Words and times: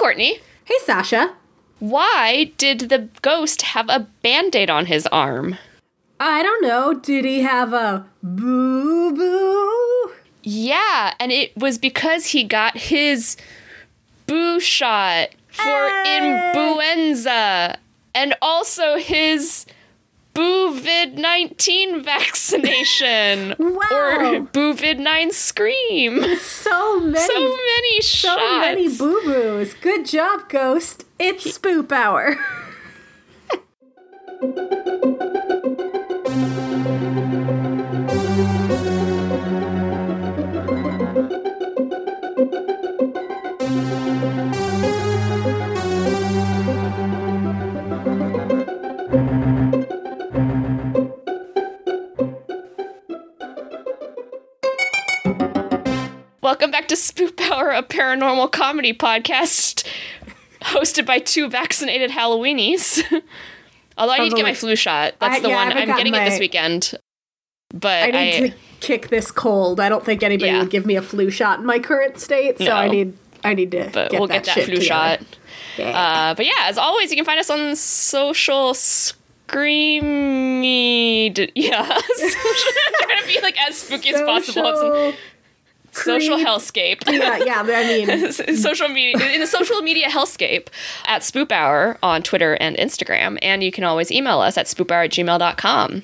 Courtney. 0.00 0.38
Hey, 0.64 0.76
Sasha. 0.84 1.34
Why 1.78 2.52
did 2.56 2.80
the 2.88 3.10
ghost 3.20 3.60
have 3.62 3.90
a 3.90 4.08
band 4.22 4.56
aid 4.56 4.70
on 4.70 4.86
his 4.86 5.06
arm? 5.08 5.58
I 6.18 6.42
don't 6.42 6.62
know. 6.62 6.94
Did 6.94 7.26
he 7.26 7.42
have 7.42 7.74
a 7.74 8.06
boo 8.22 9.14
boo? 9.14 10.12
Yeah, 10.42 11.12
and 11.20 11.30
it 11.30 11.54
was 11.54 11.76
because 11.76 12.26
he 12.28 12.44
got 12.44 12.78
his 12.78 13.36
boo 14.26 14.58
shot 14.58 15.28
for 15.50 15.88
Hey! 16.04 16.16
influenza 16.54 17.78
and 18.14 18.34
also 18.40 18.96
his 18.96 19.66
Boovid 20.34 21.18
19 21.18 22.02
vaccination. 22.02 23.54
Wow. 23.80 23.86
Or 23.92 24.40
Boovid 24.40 24.98
9 25.00 25.30
scream. 25.32 26.36
So 26.36 27.00
many, 27.00 27.18
So 27.26 27.40
many 27.40 28.00
so 28.02 28.28
shots. 28.28 28.60
many 28.60 28.88
boo 28.96 29.20
boos. 29.24 29.74
Good 29.74 30.06
job, 30.06 30.48
Ghost. 30.48 31.04
It's 31.18 31.58
spoop 31.58 31.90
hour. 31.92 32.36
to 56.90 56.96
Spook 56.96 57.40
Hour, 57.40 57.70
a 57.70 57.82
paranormal 57.82 58.52
comedy 58.52 58.92
podcast 58.92 59.86
hosted 60.62 61.06
by 61.06 61.18
two 61.18 61.48
vaccinated 61.48 62.10
Halloweenies. 62.10 63.02
Although 63.96 64.12
I 64.12 64.18
need 64.18 64.30
to 64.30 64.36
get 64.36 64.42
my 64.44 64.54
flu 64.54 64.74
shot. 64.76 65.14
That's 65.20 65.36
I- 65.36 65.40
the 65.40 65.48
yeah, 65.50 65.64
one. 65.68 65.72
I'm 65.76 65.86
getting 65.88 66.14
it 66.14 66.24
this 66.24 66.38
weekend. 66.40 66.94
But 67.72 68.14
I 68.14 68.18
I, 68.18 68.24
need 68.40 68.50
to 68.52 68.56
kick 68.80 69.08
this 69.08 69.30
cold. 69.30 69.78
I 69.78 69.88
don't 69.88 70.04
think 70.04 70.22
anybody 70.24 70.50
Yeah. 70.50 70.58
would 70.60 70.70
give 70.70 70.84
me 70.84 70.96
a 70.96 71.02
flu 71.02 71.30
shot 71.30 71.60
in 71.60 71.66
my 71.66 71.78
current 71.78 72.18
state, 72.18 72.58
so 72.58 72.64
No. 72.64 72.72
I 72.72 72.88
need 72.88 73.16
I 73.44 73.54
need 73.54 73.70
to 73.70 73.88
but 73.92 74.10
get 74.10 74.18
we'll 74.18 74.26
that 74.28 74.44
get 74.44 74.56
that 74.56 74.64
flu 74.64 74.74
together. 74.76 74.84
shot. 74.84 75.20
Yeah. 75.78 76.30
Uh, 76.30 76.34
but 76.34 76.46
yeah, 76.46 76.52
as 76.64 76.76
always, 76.78 77.10
you 77.10 77.16
can 77.16 77.24
find 77.24 77.38
us 77.38 77.48
on 77.48 77.76
social 77.76 78.72
screamy. 78.74 80.02
d- 81.32 81.52
Yeah, 81.54 81.80
I'm 81.80 82.00
trying 82.00 83.20
to 83.22 83.26
be 83.26 83.40
like 83.40 83.56
as 83.68 83.76
spooky 83.78 84.10
as 84.12 84.20
possible. 84.22 85.12
Social 85.92 86.38
hellscape. 86.38 87.02
yeah, 87.06 87.38
yeah, 87.38 87.62
I 87.64 88.06
mean, 88.06 88.32
social 88.56 88.88
media 88.88 89.30
in 89.30 89.40
the 89.40 89.46
social 89.46 89.82
media 89.82 90.08
hellscape 90.08 90.68
at 91.06 91.22
Spoop 91.22 91.52
Hour 91.52 91.98
on 92.02 92.22
Twitter 92.22 92.54
and 92.54 92.76
Instagram, 92.76 93.38
and 93.42 93.62
you 93.62 93.72
can 93.72 93.84
always 93.84 94.10
email 94.10 94.40
us 94.40 94.56
at 94.56 94.66
spoophour 94.66 95.04
at 95.04 95.10
gmail.com. 95.10 96.02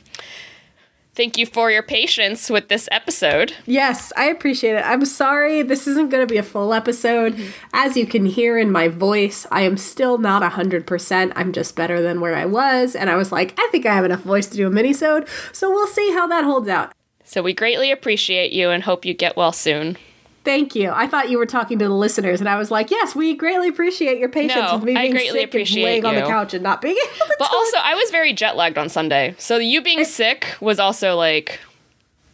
Thank 1.15 1.39
you 1.39 1.47
for 1.47 1.71
your 1.71 1.83
patience 1.83 2.51
with 2.51 2.69
this 2.69 2.91
episode. 2.93 3.55
yes, 3.65 4.13
I 4.19 4.27
appreciate 4.27 4.75
it. 4.75 4.85
I'm 4.85 5.07
sorry 5.07 5.63
this 5.63 5.87
isn't 5.87 6.11
going 6.11 6.27
to 6.27 6.31
be 6.31 6.37
a 6.37 6.43
full 6.43 6.75
episode. 6.75 7.33
Mm-hmm. 7.33 7.51
As 7.73 7.97
you 7.97 8.07
can 8.07 8.27
hear 8.27 8.59
in 8.59 8.71
my 8.71 8.89
voice, 8.89 9.47
I 9.51 9.63
am 9.63 9.79
still 9.79 10.19
not 10.19 10.43
100%. 10.43 11.33
I'm 11.35 11.53
just 11.55 11.75
better 11.75 12.03
than 12.03 12.21
where 12.21 12.37
I 12.37 12.45
was, 12.45 12.95
and 12.95 13.09
I 13.09 13.17
was 13.17 13.33
like, 13.33 13.55
I 13.59 13.67
think 13.73 13.87
I 13.87 13.95
have 13.95 14.05
enough 14.05 14.21
voice 14.21 14.47
to 14.49 14.59
do 14.59 14.67
a 14.67 14.71
minisode, 14.71 15.27
so 15.55 15.71
we'll 15.71 15.87
see 15.87 16.13
how 16.13 16.27
that 16.27 16.45
holds 16.45 16.69
out. 16.69 16.93
So 17.27 17.43
we 17.43 17.53
greatly 17.53 17.91
appreciate 17.91 18.53
you 18.53 18.71
and 18.71 18.85
hope 18.85 19.05
you 19.05 19.13
get 19.13 19.37
well 19.37 19.53
soon. 19.53 19.99
Thank 20.45 20.77
you. 20.77 20.91
I 20.95 21.09
thought 21.09 21.29
you 21.29 21.39
were 21.39 21.45
talking 21.47 21.77
to 21.81 21.89
the 21.89 21.95
listeners, 21.95 22.39
and 22.39 22.49
I 22.49 22.57
was 22.57 22.71
like, 22.71 22.93
"Yes, 22.93 23.17
we 23.17 23.35
greatly 23.35 23.69
appreciate 23.69 24.19
your 24.19 24.29
patience 24.29 24.55
No, 24.71 24.77
with 24.77 24.85
me 24.85 24.95
I 24.97 25.11
greatly 25.11 25.41
sick 25.41 25.49
appreciate 25.49 25.83
and 25.83 25.85
laying 25.85 26.05
on 26.05 26.15
the 26.15 26.21
you. 26.21 26.27
couch 26.29 26.55
and 26.55 26.63
not 26.63 26.81
being 26.81 26.95
able 27.17 27.27
to 27.27 27.35
But 27.39 27.45
talk." 27.47 27.53
also, 27.53 27.77
I 27.79 27.97
was 27.97 28.11
very 28.13 28.33
jet 28.33 28.57
lagged 28.57 28.79
on 28.79 28.89
Sunday. 28.89 29.35
So 29.39 29.57
you 29.57 29.83
being 29.83 30.05
sick 30.05 30.47
was 30.61 30.79
also 30.79 31.17
like, 31.17 31.59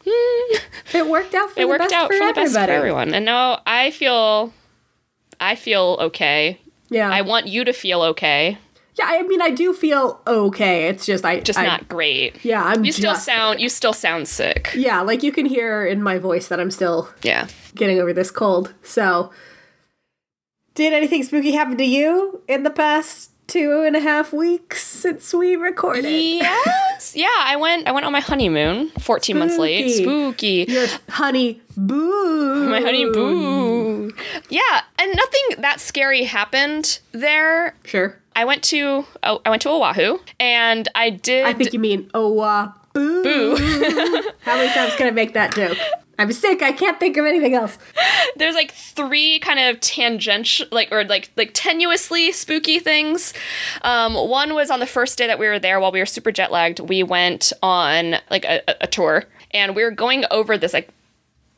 hmm, 0.06 0.56
it 0.94 1.09
worked 1.09 1.34
out 1.34 1.50
for 1.53 1.61
it 1.61 1.62
the 1.62 1.69
worked 1.69 1.81
best 1.84 1.94
out 1.94 2.09
for, 2.09 2.19
for 2.19 2.27
the 2.27 2.33
best 2.34 2.53
for 2.53 2.59
everybody. 2.59 2.72
everyone. 2.72 3.15
And 3.15 3.25
now 3.25 3.62
I 3.65 3.91
feel, 3.93 4.53
I 5.41 5.55
feel 5.55 5.97
okay. 6.03 6.61
Yeah, 6.91 7.09
I 7.11 7.22
want 7.22 7.47
you 7.47 7.65
to 7.65 7.72
feel 7.72 8.03
okay. 8.03 8.59
Yeah. 8.99 9.07
I 9.09 9.23
mean, 9.23 9.41
I 9.43 9.51
do 9.51 9.73
feel 9.73 10.21
okay. 10.27 10.89
It's 10.89 11.07
just 11.07 11.25
I 11.25 11.41
Just 11.41 11.59
I- 11.59 11.65
not 11.67 11.89
great. 11.89 12.45
Yeah, 12.45 12.63
I'm 12.63 12.85
You 12.85 12.93
still 12.93 13.15
sound, 13.15 13.61
you 13.61 13.69
still 13.69 13.93
sound 13.93 14.29
sick. 14.29 14.71
Yeah, 14.75 15.01
like 15.03 15.23
you 15.23 15.33
can 15.33 15.47
hear 15.47 15.85
in 15.87 16.03
my 16.03 16.19
voice 16.19 16.49
that 16.49 16.61
I'm 16.61 16.71
still 16.71 17.09
Yeah. 17.23 17.47
getting 17.75 17.99
over 18.01 18.13
this 18.13 18.31
cold. 18.31 18.75
So, 18.83 19.31
did 20.75 20.93
anything 20.93 21.23
spooky 21.23 21.53
happen 21.53 21.77
to 21.79 21.85
you 21.85 22.43
in 22.49 22.63
the 22.63 22.71
past 22.71 23.31
two 23.47 23.83
and 23.87 23.95
a 23.97 24.01
half 24.01 24.33
weeks 24.33 24.83
since 24.87 25.35
we 25.35 25.57
recorded? 25.57 26.05
Yes. 26.11 26.79
Yeah, 27.17 27.27
I 27.37 27.57
went 27.57 27.89
I 27.89 27.91
went 27.93 28.07
on 28.07 28.13
my 28.13 28.21
honeymoon 28.21 28.91
14 29.01 29.37
months 29.37 29.59
late. 29.59 29.91
Spooky. 29.91 30.63
Spooky. 30.67 30.73
Your 30.73 30.87
honey 31.09 31.61
boo. 31.77 32.69
My 32.71 32.81
honey 32.81 33.07
boo. 33.07 34.13
Yeah, 34.49 34.83
and 35.01 35.13
nothing 35.17 35.63
that 35.63 35.81
scary 35.81 36.23
happened 36.23 37.01
there. 37.11 37.75
Sure. 37.85 38.17
I 38.34 38.44
went 38.44 38.62
to 38.65 39.04
oh, 39.22 39.41
I 39.44 39.50
went 39.50 39.62
to 39.62 39.70
Oahu 39.70 40.19
and 40.41 40.88
I 40.94 41.10
did 41.10 41.44
I 41.44 41.53
think 41.53 41.72
you 41.72 41.78
mean 41.78 42.10
uh, 42.15 42.20
boo. 42.93 43.56
How 44.43 44.56
many 44.56 44.72
times 44.72 44.94
can 44.97 45.06
I 45.06 45.10
make 45.10 45.34
that 45.34 45.54
joke? 45.54 45.78
I'm 46.19 46.31
sick. 46.32 46.62
I 46.62 46.72
can't 46.72 47.00
think 47.00 47.16
of 47.16 47.25
anything 47.25 47.54
else. 47.54 47.78
there's 48.37 48.54
like 48.54 48.70
three 48.72 49.38
kind 49.41 49.59
of 49.59 49.81
tangential 49.81 50.66
like 50.70 50.88
or 50.93 51.04
like 51.04 51.31
like 51.37 51.53
tenuously 51.54 52.32
spooky 52.32 52.78
things 52.78 53.32
um, 53.82 54.15
one 54.15 54.54
was 54.54 54.70
on 54.70 54.81
the 54.81 54.87
first 54.87 55.19
day 55.19 55.26
that 55.26 55.38
we 55.38 55.47
were 55.47 55.59
there 55.59 55.81
while 55.81 55.93
we 55.93 55.99
were 55.99 56.06
super 56.06 56.31
jet 56.32 56.50
lagged 56.53 56.81
we 56.81 57.03
went 57.03 57.53
on 57.62 58.16
like 58.31 58.44
a- 58.44 58.62
a 58.81 58.87
tour 58.87 59.25
and 59.53 59.75
we 59.76 59.82
were 59.82 59.91
going 59.91 60.25
over 60.31 60.56
this 60.56 60.72
like 60.72 60.88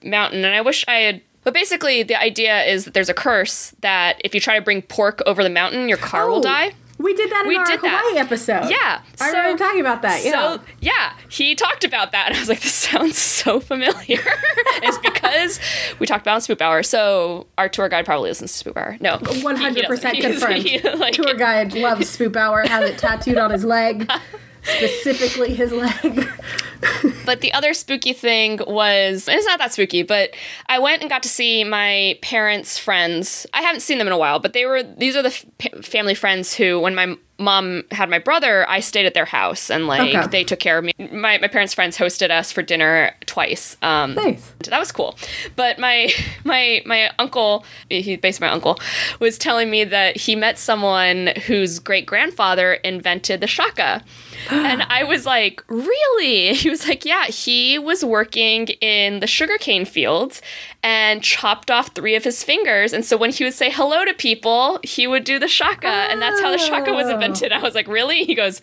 mountain 0.02 0.44
and 0.44 0.54
i 0.54 0.60
wish 0.60 0.84
i 0.88 0.94
had 0.96 1.20
but 1.44 1.54
basically 1.54 2.02
the 2.02 2.20
idea 2.20 2.62
is 2.64 2.84
that 2.86 2.94
there's 2.94 3.08
a 3.08 3.14
curse 3.14 3.74
that 3.80 4.20
if 4.24 4.34
you 4.34 4.40
try 4.40 4.56
to 4.58 4.62
bring 4.64 4.82
pork 4.82 5.22
over 5.26 5.42
the 5.42 5.50
mountain 5.50 5.88
your 5.88 5.98
car 5.98 6.28
will 6.28 6.38
Oh, 6.38 6.42
die 6.42 6.72
We 6.98 7.12
did 7.14 7.28
that 7.30 7.42
in 7.42 7.48
We 7.48 7.56
our 7.56 7.64
did 7.66 7.80
that. 7.82 8.02
Hawaii 8.04 8.18
episode. 8.20 8.70
yeah 8.70 9.00
I 9.20 9.30
so- 9.30 9.36
remember 9.38 9.58
talking 9.64 9.80
about 9.80 10.02
that. 10.02 10.24
Yeah. 10.24 10.30
So 10.30 10.60
yeah, 10.80 11.12
he 11.28 11.54
talked 11.56 11.82
about 11.84 12.12
that, 12.12 12.28
and 12.28 12.36
I 12.36 12.40
was 12.40 12.48
like, 12.48 12.60
"This 12.60 12.72
sounds 12.74 13.18
so 13.18 13.58
familiar." 13.58 14.20
it's 14.86 14.98
because 14.98 15.58
we 15.98 16.06
talked 16.06 16.22
about 16.22 16.42
Spoop 16.42 16.60
Hour. 16.60 16.82
So 16.84 17.46
our 17.58 17.68
tour 17.68 17.88
guide 17.88 18.04
probably 18.04 18.28
listens 18.30 18.56
to 18.56 18.70
Spoop 18.70 18.76
Hour. 18.76 18.96
No, 19.00 19.18
One 19.42 19.56
hundred 19.56 19.86
percent. 19.86 20.20
Confirmed. 20.20 20.62
he, 20.62 20.78
like- 20.80 21.14
Tour 21.14 21.34
guide 21.34 21.74
loves 21.74 22.16
Spoop 22.16 22.36
Hour. 22.36 22.62
Has 22.62 22.88
it 22.90 22.96
tattooed 22.98 23.38
on 23.38 23.50
his 23.50 23.64
leg, 23.64 24.08
specifically 24.64 25.54
his 25.54 25.72
leg. 25.72 26.28
But 27.24 27.40
the 27.40 27.52
other 27.54 27.72
spooky 27.72 28.12
thing 28.12 28.60
was 28.66 29.28
it's 29.28 29.46
not 29.46 29.58
that 29.58 29.72
spooky, 29.72 30.02
but 30.02 30.34
I 30.68 30.78
went 30.78 31.00
and 31.00 31.08
got 31.08 31.22
to 31.22 31.28
see 31.28 31.64
my 31.64 32.18
parents' 32.20 32.78
friends. 32.78 33.46
I 33.54 33.62
haven't 33.62 33.80
seen 33.80 33.98
them 33.98 34.06
in 34.06 34.12
a 34.12 34.18
while, 34.18 34.38
but 34.38 34.52
they 34.52 34.66
were 34.66 34.82
these 34.82 35.16
are 35.16 35.22
the 35.22 35.28
f- 35.60 35.84
family 35.84 36.14
friends 36.14 36.54
who, 36.54 36.78
when 36.80 36.94
my 36.94 37.16
mom 37.38 37.82
had 37.90 38.08
my 38.08 38.18
brother, 38.18 38.68
I 38.68 38.80
stayed 38.80 39.06
at 39.06 39.14
their 39.14 39.24
house 39.24 39.70
and 39.70 39.86
like 39.86 40.14
Okay. 40.14 40.26
they 40.28 40.44
took 40.44 40.60
care 40.60 40.78
of 40.78 40.84
me. 40.84 40.92
My 41.12 41.38
my 41.38 41.48
parents' 41.48 41.74
friends 41.74 41.98
hosted 41.98 42.30
us 42.30 42.52
for 42.52 42.62
dinner 42.62 43.12
twice. 43.26 43.76
Um, 43.82 44.14
Nice. 44.14 44.52
that 44.70 44.78
was 44.78 44.92
cool. 44.92 45.16
But 45.56 45.78
my 45.78 46.10
my 46.44 46.82
my 46.86 47.10
uncle, 47.18 47.64
he's 47.90 48.18
basically 48.18 48.48
my 48.48 48.52
uncle, 48.54 48.78
was 49.20 49.36
telling 49.38 49.70
me 49.70 49.84
that 49.84 50.16
he 50.16 50.36
met 50.36 50.58
someone 50.58 51.32
whose 51.46 51.78
great 51.80 52.06
grandfather 52.06 52.74
invented 52.74 53.40
the 53.40 53.46
shaka. 53.48 54.02
and 54.50 54.82
I 54.82 55.04
was 55.04 55.26
like, 55.26 55.62
really? 55.68 56.54
He 56.64 56.70
was 56.70 56.86
like, 56.88 57.04
yeah, 57.04 57.26
he 57.26 57.78
was 57.78 58.04
working 58.04 58.68
in 58.80 59.20
the 59.20 59.26
sugarcane 59.26 59.84
fields 59.84 60.40
and 60.82 61.22
chopped 61.22 61.70
off 61.70 61.88
three 61.94 62.14
of 62.14 62.24
his 62.24 62.42
fingers. 62.44 62.92
And 62.92 63.04
so 63.04 63.16
when 63.16 63.30
he 63.30 63.44
would 63.44 63.54
say 63.54 63.70
hello 63.70 64.04
to 64.04 64.14
people, 64.14 64.80
he 64.82 65.06
would 65.06 65.24
do 65.24 65.38
the 65.38 65.48
shaka. 65.48 65.86
And 65.88 66.20
that's 66.22 66.40
how 66.40 66.50
the 66.50 66.58
shaka 66.58 66.92
was 66.92 67.06
Oh. 67.08 67.14
Invented. 67.24 67.52
I 67.52 67.60
was 67.60 67.74
like, 67.74 67.88
really? 67.88 68.24
He 68.24 68.34
goes, 68.34 68.60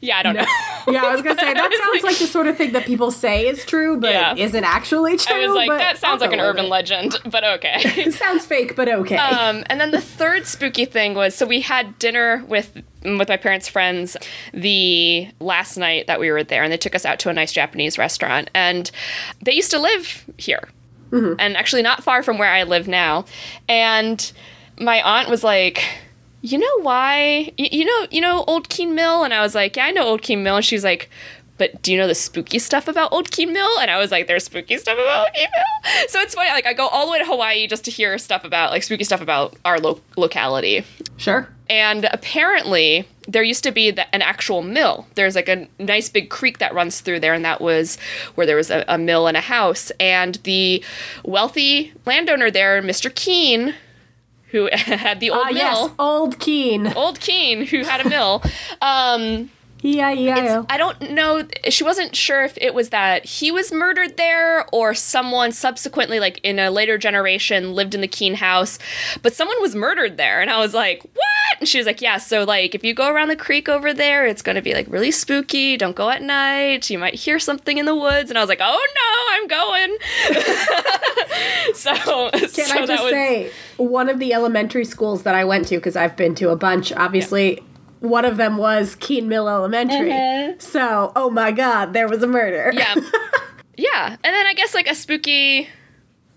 yeah, 0.00 0.18
I 0.18 0.22
don't 0.22 0.34
know. 0.36 0.44
Yeah, 0.88 1.04
I 1.04 1.12
was 1.12 1.22
gonna 1.22 1.38
say 1.38 1.52
that 1.52 1.72
sounds 1.92 2.04
like, 2.04 2.18
the 2.18 2.26
sort 2.26 2.46
of 2.46 2.56
thing 2.56 2.72
that 2.72 2.86
people 2.86 3.10
say 3.10 3.46
is 3.46 3.64
true, 3.64 3.98
but 3.98 4.10
Yeah. 4.12 4.34
isn't 4.36 4.64
actually 4.64 5.16
true. 5.16 5.36
I 5.36 5.46
was 5.46 5.54
like, 5.54 5.68
that 5.68 5.98
sounds 5.98 6.20
like 6.20 6.32
an 6.32 6.40
urban 6.40 6.66
it. 6.66 6.68
legend, 6.68 7.16
but 7.26 7.44
okay. 7.44 7.76
It 8.00 8.14
sounds 8.14 8.46
fake, 8.46 8.76
but 8.76 8.88
okay. 8.88 9.16
Um, 9.16 9.64
and 9.66 9.80
then 9.80 9.90
the 9.90 10.00
third 10.00 10.46
spooky 10.46 10.84
thing 10.84 11.14
was 11.14 11.34
so 11.34 11.44
we 11.46 11.60
had 11.60 11.98
dinner 11.98 12.44
with 12.48 12.82
with 13.02 13.28
my 13.28 13.36
parents' 13.36 13.68
friends 13.68 14.16
the 14.52 15.28
last 15.40 15.76
night 15.76 16.06
that 16.06 16.20
we 16.20 16.30
were 16.30 16.44
there, 16.44 16.62
and 16.62 16.72
they 16.72 16.76
took 16.76 16.94
us 16.94 17.04
out 17.04 17.18
to 17.20 17.28
a 17.30 17.32
nice 17.32 17.52
Japanese 17.52 17.98
restaurant, 17.98 18.50
and 18.54 18.90
they 19.42 19.52
used 19.52 19.70
to 19.70 19.78
live 19.78 20.24
here, 20.36 20.68
and 21.12 21.56
actually 21.56 21.82
not 21.82 22.02
far 22.04 22.22
from 22.22 22.38
where 22.38 22.50
I 22.50 22.62
live 22.64 22.88
now, 22.88 23.24
and 23.68 24.32
my 24.78 25.00
aunt 25.02 25.28
was 25.28 25.42
like. 25.44 25.82
You 26.42 26.58
know 26.58 26.80
why? 26.80 27.52
You, 27.58 27.68
you 27.70 27.84
know, 27.84 28.06
you 28.10 28.20
know 28.20 28.44
Old 28.46 28.68
Keene 28.68 28.94
Mill, 28.94 29.24
and 29.24 29.34
I 29.34 29.42
was 29.42 29.54
like, 29.54 29.76
"Yeah, 29.76 29.86
I 29.86 29.90
know 29.90 30.04
Old 30.04 30.22
Keene 30.22 30.42
Mill." 30.42 30.56
And 30.56 30.64
she's 30.64 30.84
like, 30.84 31.10
but 31.60 31.82
do 31.82 31.92
you 31.92 31.98
know 31.98 32.06
the 32.06 32.14
spooky 32.14 32.58
stuff 32.58 32.88
about 32.88 33.12
Old 33.12 33.30
Keene 33.30 33.52
Mill? 33.52 33.78
And 33.80 33.90
I 33.90 33.98
was 33.98 34.10
like, 34.10 34.26
there's 34.26 34.44
spooky 34.44 34.78
stuff 34.78 34.94
about 34.94 35.26
Old 35.26 35.34
Keene 35.34 35.48
Mill. 35.54 36.06
So 36.08 36.18
it's 36.20 36.34
funny. 36.34 36.48
Like 36.48 36.64
I 36.64 36.72
go 36.72 36.88
all 36.88 37.04
the 37.04 37.12
way 37.12 37.18
to 37.18 37.26
Hawaii 37.26 37.66
just 37.66 37.84
to 37.84 37.90
hear 37.90 38.16
stuff 38.16 38.44
about 38.44 38.70
like 38.70 38.82
spooky 38.82 39.04
stuff 39.04 39.20
about 39.20 39.56
our 39.66 39.78
lo- 39.78 40.00
locality. 40.16 40.84
Sure. 41.18 41.48
And 41.68 42.08
apparently, 42.12 43.06
there 43.28 43.42
used 43.42 43.62
to 43.64 43.72
be 43.72 43.90
the, 43.90 44.12
an 44.14 44.22
actual 44.22 44.62
mill. 44.62 45.06
There's 45.16 45.34
like 45.34 45.50
a 45.50 45.68
nice 45.78 46.08
big 46.08 46.30
creek 46.30 46.58
that 46.60 46.72
runs 46.72 47.02
through 47.02 47.20
there, 47.20 47.34
and 47.34 47.44
that 47.44 47.60
was 47.60 47.98
where 48.36 48.46
there 48.46 48.56
was 48.56 48.70
a, 48.70 48.82
a 48.88 48.96
mill 48.96 49.26
and 49.26 49.36
a 49.36 49.42
house. 49.42 49.92
And 50.00 50.36
the 50.44 50.82
wealthy 51.26 51.92
landowner 52.06 52.50
there, 52.50 52.80
Mr. 52.80 53.14
Keene, 53.14 53.74
who 54.52 54.68
had 54.72 55.20
the 55.20 55.30
old 55.30 55.46
Ah, 55.46 55.52
mill, 55.52 55.56
yes, 55.56 55.90
old 55.98 56.38
Keene. 56.38 56.92
old 56.94 57.20
Keene, 57.20 57.66
who 57.66 57.82
had 57.84 58.04
a 58.04 58.08
mill. 58.08 58.42
Um, 58.82 59.50
E-I-E-I-O. 59.82 60.66
I 60.68 60.76
don't 60.76 61.10
know. 61.12 61.46
She 61.68 61.84
wasn't 61.84 62.14
sure 62.14 62.44
if 62.44 62.56
it 62.58 62.74
was 62.74 62.90
that 62.90 63.24
he 63.24 63.50
was 63.50 63.72
murdered 63.72 64.16
there 64.16 64.66
or 64.72 64.94
someone 64.94 65.52
subsequently, 65.52 66.20
like 66.20 66.38
in 66.42 66.58
a 66.58 66.70
later 66.70 66.98
generation, 66.98 67.74
lived 67.74 67.94
in 67.94 68.00
the 68.00 68.08
Keene 68.08 68.34
house, 68.34 68.78
but 69.22 69.34
someone 69.34 69.60
was 69.60 69.74
murdered 69.74 70.16
there. 70.16 70.40
And 70.40 70.50
I 70.50 70.58
was 70.58 70.74
like, 70.74 71.02
what? 71.02 71.60
And 71.60 71.68
she 71.68 71.78
was 71.78 71.86
like, 71.86 72.00
yeah. 72.00 72.18
So, 72.18 72.44
like, 72.44 72.74
if 72.74 72.84
you 72.84 72.94
go 72.94 73.10
around 73.10 73.28
the 73.28 73.36
creek 73.36 73.68
over 73.68 73.92
there, 73.94 74.26
it's 74.26 74.42
going 74.42 74.56
to 74.56 74.62
be 74.62 74.74
like 74.74 74.86
really 74.88 75.10
spooky. 75.10 75.76
Don't 75.76 75.96
go 75.96 76.10
at 76.10 76.22
night. 76.22 76.90
You 76.90 76.98
might 76.98 77.14
hear 77.14 77.38
something 77.38 77.78
in 77.78 77.86
the 77.86 77.94
woods. 77.96 78.30
And 78.30 78.38
I 78.38 78.42
was 78.42 78.48
like, 78.48 78.60
oh 78.62 78.86
no, 78.94 79.34
I'm 79.34 79.46
going. 79.48 79.96
so, 81.74 82.30
Can 82.30 82.48
so 82.48 82.62
I 82.82 82.86
just 82.86 83.02
was- 83.04 83.12
say, 83.12 83.50
one 83.76 84.08
of 84.08 84.18
the 84.18 84.32
elementary 84.34 84.84
schools 84.84 85.22
that 85.22 85.34
I 85.34 85.44
went 85.44 85.68
to, 85.68 85.76
because 85.76 85.96
I've 85.96 86.16
been 86.16 86.34
to 86.36 86.50
a 86.50 86.56
bunch, 86.56 86.92
obviously, 86.92 87.62
one 88.00 88.24
of 88.24 88.36
them 88.36 88.56
was 88.56 88.96
Keene 88.96 89.28
Mill 89.28 89.48
Elementary. 89.48 90.10
Mm-hmm. 90.10 90.58
So, 90.60 91.12
oh 91.14 91.30
my 91.30 91.52
God, 91.52 91.92
there 91.92 92.08
was 92.08 92.22
a 92.22 92.26
murder. 92.26 92.72
yeah. 92.74 92.94
Yeah. 93.76 94.10
And 94.10 94.34
then 94.34 94.46
i 94.46 94.52
guess 94.52 94.74
like 94.74 94.90
a 94.90 94.94
spooky 94.94 95.66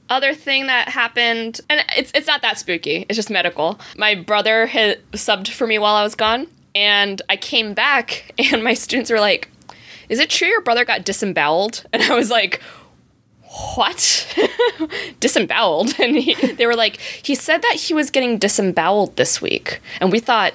other 0.09 0.33
thing 0.33 0.67
that 0.67 0.87
happened 0.87 1.59
and 1.69 1.83
it's 1.97 2.09
it's 2.15 2.27
not 2.27 2.41
that 2.41 2.57
spooky 2.57 3.05
it's 3.09 3.17
just 3.17 3.29
medical. 3.29 3.79
My 3.97 4.15
brother 4.15 4.65
had 4.67 5.01
subbed 5.11 5.49
for 5.49 5.67
me 5.67 5.77
while 5.77 5.95
i 5.95 6.03
was 6.03 6.15
gone 6.15 6.47
and 6.73 7.21
i 7.27 7.35
came 7.35 7.73
back 7.73 8.33
and 8.53 8.63
my 8.63 8.73
students 8.73 9.11
were 9.11 9.19
like 9.19 9.49
is 10.07 10.19
it 10.19 10.29
true 10.29 10.47
your 10.47 10.61
brother 10.61 10.85
got 10.85 11.03
disemboweled? 11.03 11.85
And 11.91 12.01
i 12.03 12.15
was 12.15 12.29
like 12.29 12.61
what? 13.75 14.27
Disemboweled. 15.19 15.99
And 15.99 16.17
he, 16.17 16.33
they 16.53 16.65
were 16.65 16.75
like 16.75 16.97
he 16.99 17.35
said 17.35 17.61
that 17.61 17.75
he 17.75 17.93
was 17.93 18.09
getting 18.09 18.37
disemboweled 18.37 19.15
this 19.15 19.41
week. 19.41 19.79
And 19.99 20.11
we 20.11 20.19
thought 20.19 20.53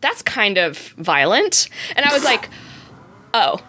that's 0.00 0.22
kind 0.22 0.58
of 0.58 0.78
violent 0.98 1.68
and 1.96 2.04
i 2.06 2.12
was 2.12 2.24
like 2.24 2.48
oh 3.34 3.60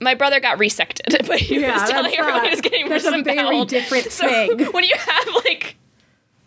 my 0.00 0.14
brother 0.14 0.40
got 0.40 0.58
resected, 0.58 1.26
but 1.28 1.38
he 1.38 1.60
Yeah, 1.60 1.80
was 1.80 1.88
telling 1.88 2.12
everyone 2.16 2.38
not- 2.42 2.46
he 2.46 2.50
was 2.50 2.60
getting 2.60 2.88
that's 2.88 3.04
a 3.06 3.10
very 3.12 3.22
disemboweled. 3.22 3.68
different 3.68 4.10
so 4.10 4.26
thing. 4.26 4.64
When 4.72 4.82
you 4.82 4.96
have 4.96 5.28
like, 5.44 5.76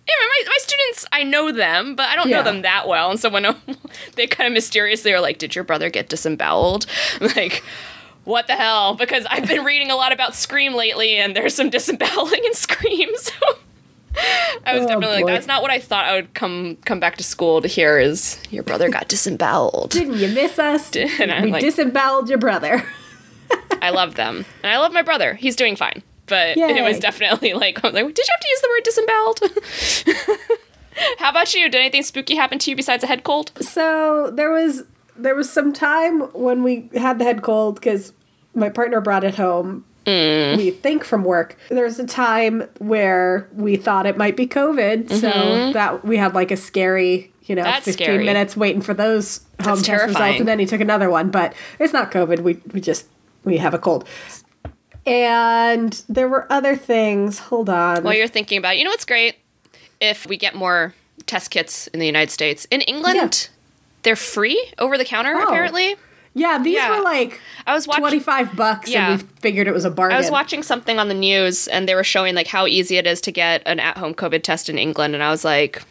yeah, 0.06 0.14
my, 0.20 0.44
my 0.46 0.58
students, 0.60 1.06
I 1.14 1.24
know 1.24 1.54
them, 1.54 1.96
but 1.96 2.10
I 2.10 2.18
don't 2.18 2.30
know 2.30 2.44
them 2.44 2.64
that 2.64 2.86
well, 2.86 3.10
and 3.12 3.18
so 3.18 3.30
when 3.30 3.44
they 4.16 4.28
kind 4.28 4.46
of 4.48 4.54
mysteriously 4.54 5.14
are 5.14 5.22
like, 5.22 5.38
"Did 5.38 5.56
your 5.56 5.64
brother 5.64 5.90
get 5.90 6.10
disemboweled?" 6.10 6.86
I'm 7.22 7.28
like. 7.36 7.64
What 8.26 8.48
the 8.48 8.56
hell? 8.56 8.96
Because 8.96 9.24
I've 9.30 9.48
been 9.48 9.64
reading 9.64 9.92
a 9.92 9.96
lot 9.96 10.12
about 10.12 10.34
Scream 10.34 10.74
lately, 10.74 11.16
and 11.18 11.36
there's 11.36 11.54
some 11.54 11.70
disemboweling 11.70 12.44
in 12.44 12.56
Scream. 12.56 13.10
So 13.18 13.34
I 14.66 14.74
was 14.74 14.84
Oh, 14.84 14.88
definitely 14.88 15.24
like, 15.24 15.26
"That's 15.28 15.48
not 15.48 15.62
what 15.62 15.72
I 15.72 15.80
thought 15.80 16.06
I 16.06 16.16
would 16.16 16.34
come 16.34 16.78
come 16.86 17.00
back 17.00 17.18
to 17.18 17.24
school 17.24 17.62
to 17.62 17.68
hear." 17.68 18.00
Is 18.00 18.38
your 18.50 18.64
brother 18.64 18.90
got 18.90 19.08
disemboweled? 19.08 19.92
Didn't 19.92 20.16
you 20.16 20.28
miss 20.30 20.58
us? 20.60 20.96
And 20.96 21.46
we 21.46 21.52
like- 21.52 21.62
disemboweled 21.62 22.30
your 22.30 22.38
brother. 22.38 22.84
I 23.82 23.90
love 23.92 24.16
them. 24.16 24.46
And 24.64 24.72
I 24.72 24.78
love 24.80 24.94
my 24.94 25.02
brother. 25.02 25.36
He's 25.36 25.56
doing 25.56 25.76
fine. 25.76 26.02
But 26.28 26.58
it 26.58 26.84
was 26.84 27.00
definitely 27.00 27.54
like, 27.54 27.84
I 27.84 27.88
was 27.90 27.94
like, 27.94 28.06
did 28.16 28.18
you 28.18 28.34
have 28.34 28.40
to 28.42 28.50
use 28.50 28.62
the 28.62 28.70
word 28.70 28.84
disemboweled? 28.84 30.40
How 31.20 31.30
about 31.30 31.54
you? 31.54 31.70
Did 31.70 31.76
anything 31.80 32.04
spooky 32.04 32.36
happen 32.36 32.58
to 32.60 32.70
you 32.72 32.76
besides 32.76 33.04
a 33.04 33.08
head 33.08 33.24
cold? 33.24 33.52
So 33.62 34.32
there 34.32 34.50
was 34.50 34.84
there 35.18 35.36
was 35.36 35.52
some 35.52 35.72
time 35.74 36.22
when 36.34 36.64
we 36.64 36.90
had 36.96 37.20
the 37.20 37.26
head 37.26 37.42
cold 37.42 37.76
because 37.76 38.14
my 38.54 38.70
partner 38.70 39.02
brought 39.02 39.24
it 39.24 39.36
home. 39.36 39.86
Mm. 40.06 40.58
We 40.58 40.72
think 40.72 41.04
from 41.04 41.24
work. 41.24 41.58
There 41.70 41.84
was 41.86 42.00
a 42.00 42.06
time 42.06 42.68
where 42.78 43.48
we 43.54 43.76
thought 43.76 44.06
it 44.06 44.18
might 44.18 44.36
be 44.38 44.46
COVID, 44.48 45.10
so 45.10 45.72
that 45.74 46.06
we 46.06 46.18
had 46.18 46.34
like 46.36 46.52
a 46.52 46.58
scary, 46.58 47.32
you 47.44 47.56
know, 47.56 47.64
Mm-hmm. 47.64 47.72
That's 47.72 47.86
fifteen 47.86 48.06
scary. 48.06 48.24
minutes 48.26 48.56
waiting 48.56 48.82
for 48.82 48.94
those 48.94 49.42
home 49.62 49.82
test 49.82 50.06
results, 50.08 50.40
and 50.40 50.48
then 50.48 50.60
he 50.60 50.66
took 50.66 50.82
another 50.82 51.10
one. 51.10 51.32
But 51.32 51.54
it's 51.80 51.94
not 51.94 52.12
COVID. 52.12 52.42
We 52.42 52.60
we 52.74 52.82
just 52.82 53.08
we 53.44 53.58
have 53.58 53.74
a 53.74 53.80
cold. 53.80 54.08
And 55.08 55.94
there 56.10 56.28
were 56.28 56.52
other 56.52 56.76
things. 56.76 57.40
Hold 57.40 57.70
on. 57.70 58.04
While 58.04 58.14
you're 58.16 58.28
thinking 58.28 58.58
about 58.58 58.76
it, 58.76 58.80
you 58.80 58.84
know 58.84 58.90
what's 58.90 59.06
great? 59.06 59.36
If 60.02 60.26
we 60.28 60.38
get 60.38 60.56
more 60.56 60.94
test 61.28 61.52
kits 61.52 61.88
in 61.88 62.00
the 62.00 62.06
United 62.06 62.32
States. 62.32 62.66
In 62.72 62.82
England, 62.82 63.16
Yeah. 63.16 63.30
they're 64.04 64.16
free 64.16 64.72
over 64.80 64.98
the 64.98 65.06
counter, 65.06 65.34
Oh. 65.36 65.48
apparently. 65.48 65.96
Yeah, 66.36 66.60
these 66.62 66.76
Yeah. 66.76 66.96
were 66.98 67.04
like 67.04 67.42
I 67.66 67.74
was 67.74 67.88
watching 67.88 68.02
twenty 68.04 68.20
five 68.20 68.56
bucks, 68.56 68.90
Yeah. 68.90 69.14
and 69.14 69.22
we 69.24 69.28
figured 69.40 69.68
it 69.68 69.74
was 69.74 69.86
a 69.86 69.90
bargain. 69.90 70.16
I 70.16 70.20
was 70.20 70.30
watching 70.30 70.62
something 70.62 71.00
on 71.00 71.08
the 71.08 71.16
news 71.16 71.68
and 71.68 71.90
they 71.90 71.96
were 71.96 72.04
showing 72.04 72.36
like 72.36 72.48
how 72.48 72.68
easy 72.68 72.98
it 72.98 73.08
is 73.08 73.20
to 73.22 73.32
get 73.32 73.64
an 73.66 73.80
at-home 73.80 74.14
COVID 74.14 74.44
test 74.44 74.70
in 74.70 74.78
England 74.78 75.16
and 75.16 75.24
I 75.24 75.32
was 75.32 75.44
like, 75.44 75.82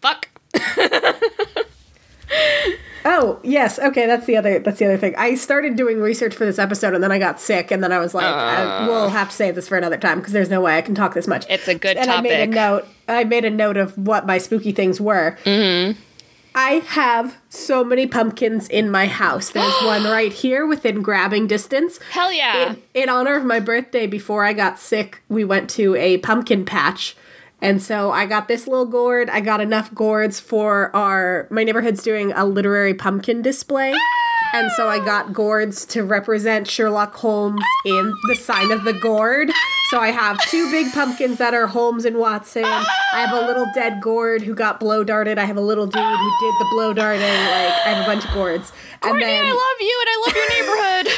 fuck. 0.00 0.28
Oh 3.04 3.40
yes, 3.42 3.78
okay. 3.78 4.06
That's 4.06 4.26
the 4.26 4.36
other. 4.36 4.58
That's 4.58 4.78
the 4.78 4.84
other 4.84 4.98
thing. 4.98 5.14
I 5.16 5.34
started 5.36 5.76
doing 5.76 5.98
research 6.00 6.34
for 6.34 6.44
this 6.44 6.58
episode, 6.58 6.92
and 6.94 7.02
then 7.02 7.10
I 7.10 7.18
got 7.18 7.40
sick, 7.40 7.70
and 7.70 7.82
then 7.82 7.90
I 7.90 7.98
was 7.98 8.12
like, 8.12 8.26
I, 8.26 8.86
"We'll 8.86 9.08
have 9.08 9.30
to 9.30 9.34
save 9.34 9.54
this 9.54 9.66
for 9.66 9.78
another 9.78 9.96
time 9.96 10.18
because 10.18 10.34
there's 10.34 10.50
no 10.50 10.60
way 10.60 10.76
I 10.76 10.82
can 10.82 10.94
talk 10.94 11.14
this 11.14 11.26
much." 11.26 11.46
It's 11.48 11.68
a 11.68 11.74
good 11.74 11.96
and 11.96 12.10
I 12.10 12.20
made 12.20 12.40
a 12.42 12.46
note. 12.46 12.86
I 13.06 13.24
made 13.24 13.46
a 13.46 13.50
note 13.50 13.78
of 13.78 13.96
what 13.96 14.26
my 14.26 14.36
spooky 14.36 14.72
things 14.72 15.00
were. 15.00 15.38
Mm-hmm. 15.44 15.98
I 16.60 16.82
have 16.88 17.36
so 17.48 17.84
many 17.84 18.08
pumpkins 18.08 18.66
in 18.66 18.90
my 18.90 19.06
house. 19.06 19.50
There's 19.50 19.72
one 19.84 20.02
right 20.02 20.32
here 20.32 20.66
within 20.66 21.02
grabbing 21.02 21.46
distance. 21.46 22.00
Hell 22.10 22.32
yeah. 22.32 22.70
In, 22.70 22.82
in 22.94 23.08
honor 23.08 23.36
of 23.36 23.44
my 23.44 23.60
birthday, 23.60 24.08
before 24.08 24.44
I 24.44 24.54
got 24.54 24.80
sick, 24.80 25.22
we 25.28 25.44
went 25.44 25.70
to 25.70 25.94
a 25.94 26.18
pumpkin 26.18 26.64
patch. 26.64 27.16
And 27.62 27.80
so 27.80 28.10
I 28.10 28.26
got 28.26 28.48
this 28.48 28.66
little 28.66 28.86
gourd. 28.86 29.30
I 29.30 29.40
got 29.40 29.60
enough 29.60 29.94
gourds 29.94 30.40
for 30.40 30.94
our 30.96 31.46
my 31.48 31.62
neighborhood's 31.62 32.02
doing 32.02 32.32
a 32.32 32.44
literary 32.44 32.94
pumpkin 32.94 33.40
display. 33.40 33.94
Ah! 33.94 34.27
And 34.52 34.70
so 34.72 34.88
I 34.88 34.98
got 35.04 35.32
gourds 35.32 35.84
to 35.86 36.02
represent 36.02 36.68
Sherlock 36.68 37.14
Holmes 37.14 37.62
in 37.84 38.14
the 38.28 38.34
sign 38.34 38.70
of 38.70 38.84
the 38.84 38.92
gourd. 38.92 39.50
So 39.90 39.98
I 39.98 40.10
have 40.10 40.38
two 40.48 40.70
big 40.70 40.92
pumpkins 40.92 41.38
that 41.38 41.54
are 41.54 41.66
Holmes 41.66 42.04
and 42.04 42.18
Watson. 42.18 42.64
I 42.64 42.84
have 43.12 43.32
a 43.32 43.46
little 43.46 43.66
dead 43.74 44.00
gourd 44.02 44.42
who 44.42 44.54
got 44.54 44.80
blow 44.80 45.02
darted. 45.02 45.38
I 45.38 45.44
have 45.44 45.56
a 45.56 45.62
little 45.62 45.86
dude 45.86 46.02
who 46.02 46.30
did 46.40 46.54
the 46.58 46.68
blow 46.72 46.92
darting. 46.92 47.22
Like 47.22 47.30
I 47.30 47.94
have 47.94 48.04
a 48.04 48.06
bunch 48.06 48.24
of 48.24 48.32
gourds. 48.32 48.72
Courtney, 49.00 49.22
and 49.22 49.30
then 49.30 49.46
I 49.46 49.50
love 49.50 49.80
you 49.80 50.02
and 50.02 50.08
I 50.10 50.16
love 50.26 50.36
your 50.36 50.48
neighborhood. 50.50 51.08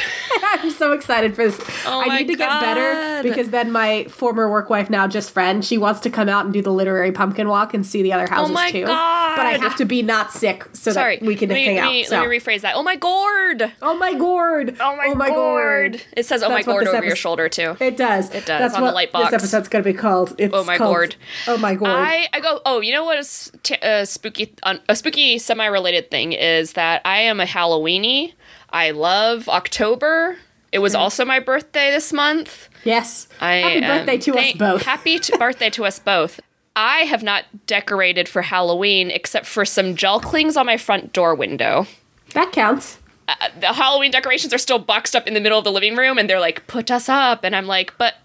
I'm 0.61 0.71
so 0.71 0.93
excited 0.93 1.35
for 1.35 1.43
this. 1.43 1.59
Oh 1.85 2.01
I 2.01 2.19
need 2.19 2.27
to 2.27 2.35
get 2.35 2.49
better 2.61 3.23
because 3.27 3.49
then 3.49 3.71
my 3.71 4.05
former 4.05 4.49
work 4.49 4.69
wife, 4.69 4.89
now 4.89 5.07
just 5.07 5.31
friend, 5.31 5.63
she 5.63 5.77
wants 5.77 5.99
to 6.01 6.09
come 6.09 6.29
out 6.29 6.45
and 6.45 6.53
do 6.53 6.61
the 6.61 6.71
literary 6.71 7.11
pumpkin 7.11 7.47
walk 7.47 7.73
and 7.73 7.85
see 7.85 8.01
the 8.03 8.13
other 8.13 8.25
oh 8.25 8.35
houses 8.35 8.51
Oh 8.51 8.53
my 8.53 8.71
too. 8.71 8.85
God. 8.85 9.35
But 9.37 9.45
I 9.45 9.57
have 9.57 9.75
to 9.77 9.85
be 9.85 10.01
not 10.03 10.31
sick 10.31 10.67
so 10.73 10.91
Sorry. 10.91 11.17
that 11.17 11.25
we 11.25 11.35
can 11.35 11.49
me, 11.49 11.65
hang 11.65 11.77
out. 11.79 11.91
me, 11.91 12.03
so. 12.03 12.19
let 12.19 12.29
me 12.29 12.37
rephrase 12.37 12.61
that. 12.61 12.75
Oh 12.75 12.83
my 12.83 12.95
gourd. 12.95 13.71
oh 13.81 13.97
my 13.97 14.13
gourd! 14.13 14.75
Oh 14.79 14.95
my, 14.95 15.29
oh 15.29 15.33
gourd. 15.33 16.01
It 16.15 16.25
says 16.25 16.43
oh 16.43 16.49
my 16.49 16.55
That's 16.55 16.67
gourd 16.67 16.87
over 16.87 17.03
your 17.05 17.15
shoulder 17.15 17.49
too. 17.49 17.75
It 17.79 17.97
does. 17.97 18.29
It 18.29 18.45
does, 18.45 18.59
That's 18.59 18.75
on 18.75 18.81
the 18.81 18.85
what 18.85 18.95
light 18.95 19.11
box. 19.11 19.31
this 19.31 19.41
episode's 19.41 19.67
going 19.67 19.83
to 19.83 19.91
be 19.91 19.97
called. 19.97 20.35
It's 20.37 20.53
Oh 20.53 20.63
my 20.63 20.77
called, 20.77 20.93
gourd. 20.95 21.15
Oh 21.47 21.57
my 21.57 21.75
gourd. 21.75 21.91
I, 21.91 22.27
I 22.33 22.39
go 22.39 22.61
oh 22.65 22.81
you 22.81 22.93
know 22.93 23.03
what 23.03 23.17
is 23.17 23.51
t- 23.63 23.75
a 23.81 24.05
spooky 24.05 24.53
a 24.87 24.95
spooky 24.95 25.37
semi 25.39 25.65
related 25.65 26.11
thing 26.11 26.33
is 26.33 26.73
that 26.73 27.01
I 27.05 27.19
am 27.21 27.39
a 27.39 27.45
Halloweeny. 27.45 28.33
I 28.69 28.91
love 28.91 29.49
October. 29.49 30.37
It 30.71 30.79
was 30.79 30.95
also 30.95 31.25
my 31.25 31.39
birthday 31.39 31.91
this 31.91 32.13
month. 32.13 32.69
yes. 32.83 33.27
I 33.41 33.55
Happy 33.57 33.81
birthday 33.81 34.17
to 34.19 34.33
thank- 34.33 34.55
us 34.55 34.59
both. 34.59 34.81
Happy 34.83 35.19
t- 35.19 35.37
birthday 35.37 35.69
to 35.71 35.85
us 35.85 35.99
both. 35.99 36.39
I 36.75 36.99
have 36.99 37.21
not 37.23 37.43
decorated 37.67 38.29
for 38.29 38.41
Halloween 38.43 39.11
except 39.11 39.45
for 39.45 39.65
some 39.65 39.95
gel 39.95 40.19
clings 40.21 40.55
on 40.55 40.65
my 40.65 40.77
front 40.77 41.11
door 41.11 41.35
window. 41.35 41.87
that 42.33 42.53
counts. 42.53 42.97
Uh, 43.27 43.35
the 43.59 43.67
Halloween 43.73 44.11
decorations 44.11 44.53
are 44.53 44.57
still 44.57 44.79
boxed 44.79 45.15
up 45.15 45.27
in 45.27 45.33
the 45.33 45.39
middle 45.41 45.57
of 45.57 45.63
the 45.65 45.71
living 45.71 45.95
room, 45.97 46.17
and 46.17 46.29
they're 46.29 46.39
like, 46.39 46.65
"Put 46.67 46.89
us 46.89 47.07
up," 47.09 47.43
and 47.43 47.55
I'm 47.55 47.67
like, 47.67 47.93
"But, 47.97 48.15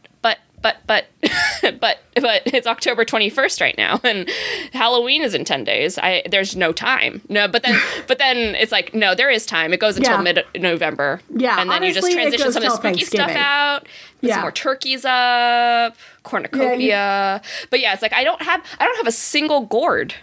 but, 0.87 1.07
but, 1.23 1.31
but, 1.81 1.99
but, 2.15 2.43
it's 2.47 2.67
October 2.67 3.05
21st 3.05 3.61
right 3.61 3.77
now, 3.79 4.01
and 4.03 4.29
Halloween 4.73 5.23
is 5.23 5.35
in 5.35 5.45
10 5.45 5.65
days. 5.65 5.99
I 5.99 6.23
there's 6.31 6.57
no 6.57 6.73
time. 6.73 7.23
No, 7.29 7.47
but 7.47 7.63
then, 7.63 7.81
but 8.09 8.19
then 8.19 8.37
it's 8.57 8.73
like, 8.73 8.95
no, 8.95 9.15
there 9.15 9.31
is 9.31 9.47
time. 9.47 9.73
It 9.73 9.81
goes 9.81 9.97
until 9.97 10.15
Yeah. 10.15 10.23
mid 10.23 10.45
November. 10.57 11.21
Yeah, 11.35 11.61
and 11.61 11.71
then 11.71 11.83
you 11.83 11.91
honestly, 11.91 12.11
just 12.11 12.13
transition 12.13 12.53
some 12.53 12.63
of 12.65 12.69
the 12.71 12.77
spooky 12.77 13.05
stuff 13.05 13.19
Thanksgiving. 13.27 13.37
out. 13.43 13.83
Put 14.21 14.29
Yeah. 14.29 14.35
some 14.35 14.43
more 14.43 14.53
turkeys 14.53 15.05
up, 15.05 15.97
cornucopia. 16.25 17.43
But 17.71 17.81
yeah, 17.81 17.93
it's 17.93 18.03
like 18.03 18.13
I 18.13 18.25
don't 18.25 18.43
have 18.43 18.63
I 18.81 18.85
don't 18.87 18.97
have 18.97 19.07
a 19.07 19.13
single 19.13 19.61
gourd. 19.63 20.15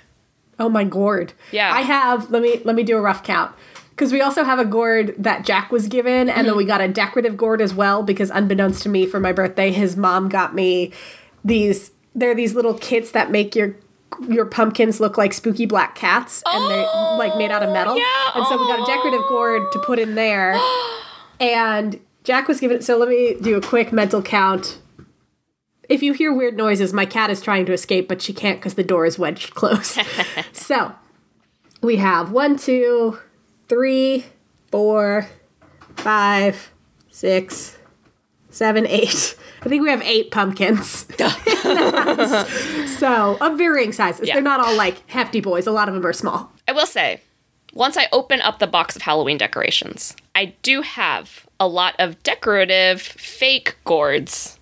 Oh 0.59 0.69
my 0.69 0.83
gourd. 0.83 1.33
Yeah. 1.51 1.73
I 1.73 1.81
have 1.81 2.29
let 2.31 2.41
me 2.41 2.62
let 2.63 2.75
me 2.75 2.83
do 2.83 2.97
a 2.97 3.01
rough 3.01 3.23
count. 3.23 3.53
Because 3.95 4.12
we 4.12 4.21
also 4.21 4.43
have 4.43 4.59
a 4.59 4.65
gourd 4.65 5.13
that 5.17 5.45
Jack 5.45 5.71
was 5.71 5.88
given, 5.88 6.29
and 6.29 6.29
Mm-hmm. 6.29 6.45
then 6.47 6.55
we 6.57 6.65
got 6.65 6.81
a 6.81 6.88
decorative 6.88 7.38
gourd 7.38 7.62
as 7.62 7.73
well. 7.73 8.03
Because 8.03 8.29
unbeknownst 8.31 8.83
to 8.83 8.89
me, 8.89 9.05
for 9.05 9.19
my 9.19 9.31
birthday, 9.31 9.71
his 9.71 9.95
mom 9.95 10.29
got 10.29 10.53
me 10.55 10.91
these. 11.43 11.91
They're 12.15 12.35
these 12.35 12.53
little 12.55 12.73
kits 12.77 13.12
that 13.12 13.31
make 13.31 13.55
your 13.55 13.75
your 14.29 14.45
pumpkins 14.45 15.00
look 15.00 15.17
like 15.17 15.33
spooky 15.33 15.65
black 15.65 15.95
cats, 15.95 16.43
and 16.45 16.69
they're 16.71 16.85
like 17.17 17.35
made 17.38 17.51
out 17.51 17.63
of 17.63 17.71
metal. 17.71 17.93
Oh, 17.93 17.97
yeah. 17.97 18.31
And 18.39 18.45
so 18.47 18.57
we 18.59 18.67
got 18.67 18.79
a 18.81 18.85
decorative 18.91 19.21
gourd 19.27 19.71
to 19.71 19.79
put 19.79 19.97
in 20.00 20.15
there, 20.15 20.59
and 21.39 22.00
Jack 22.23 22.47
was 22.47 22.59
given. 22.59 22.81
So 22.81 22.97
let 22.97 23.09
me 23.09 23.35
do 23.41 23.55
a 23.57 23.62
quick 23.62 23.91
mental 23.91 24.21
count. 24.21 24.79
If 25.89 26.01
you 26.01 26.13
hear 26.13 26.33
weird 26.33 26.55
noises, 26.55 26.93
my 26.93 27.05
cat 27.05 27.29
is 27.29 27.41
trying 27.41 27.65
to 27.65 27.73
escape, 27.73 28.07
but 28.07 28.21
she 28.21 28.31
can't 28.33 28.57
because 28.59 28.75
the 28.75 28.83
door 28.83 29.05
is 29.05 29.19
wedged 29.19 29.53
closed. 29.53 30.00
so 30.53 30.93
we 31.81 31.97
have 31.97 32.31
one, 32.31 32.55
two, 32.57 33.19
three, 33.67 34.25
four, 34.72 35.27
five, 35.98 36.72
six, 37.10 37.77
seven, 38.50 38.86
eight. 38.88 39.36
I 39.62 39.70
think 39.70 39.82
we 39.84 39.89
have 39.89 40.01
eight 40.01 40.32
pumpkins. 40.32 41.05
so 43.00 43.38
of 43.39 43.58
varying 43.58 43.91
sizes. 43.91 44.27
Yeah. 44.27 44.34
They're 44.36 44.43
not 44.43 44.60
all 44.60 44.75
like 44.75 45.10
hefty 45.10 45.39
boys. 45.41 45.67
A 45.67 45.72
lot 45.72 45.88
of 45.88 45.93
them 45.96 46.05
are 46.05 46.13
small. 46.13 46.51
I 46.67 46.72
will 46.74 46.86
say, 46.86 47.22
once 47.74 47.98
I 47.98 48.08
open 48.12 48.41
up 48.41 48.60
the 48.60 48.67
box 48.67 48.96
of 48.96 49.01
Halloween 49.01 49.38
decorations, 49.38 50.15
I 50.36 50.53
do 50.62 50.82
have 50.82 51.46
a 51.60 51.67
lot 51.67 51.96
of 52.00 52.22
decorative 52.24 53.01
fake 53.01 53.75
gourds. 53.86 54.60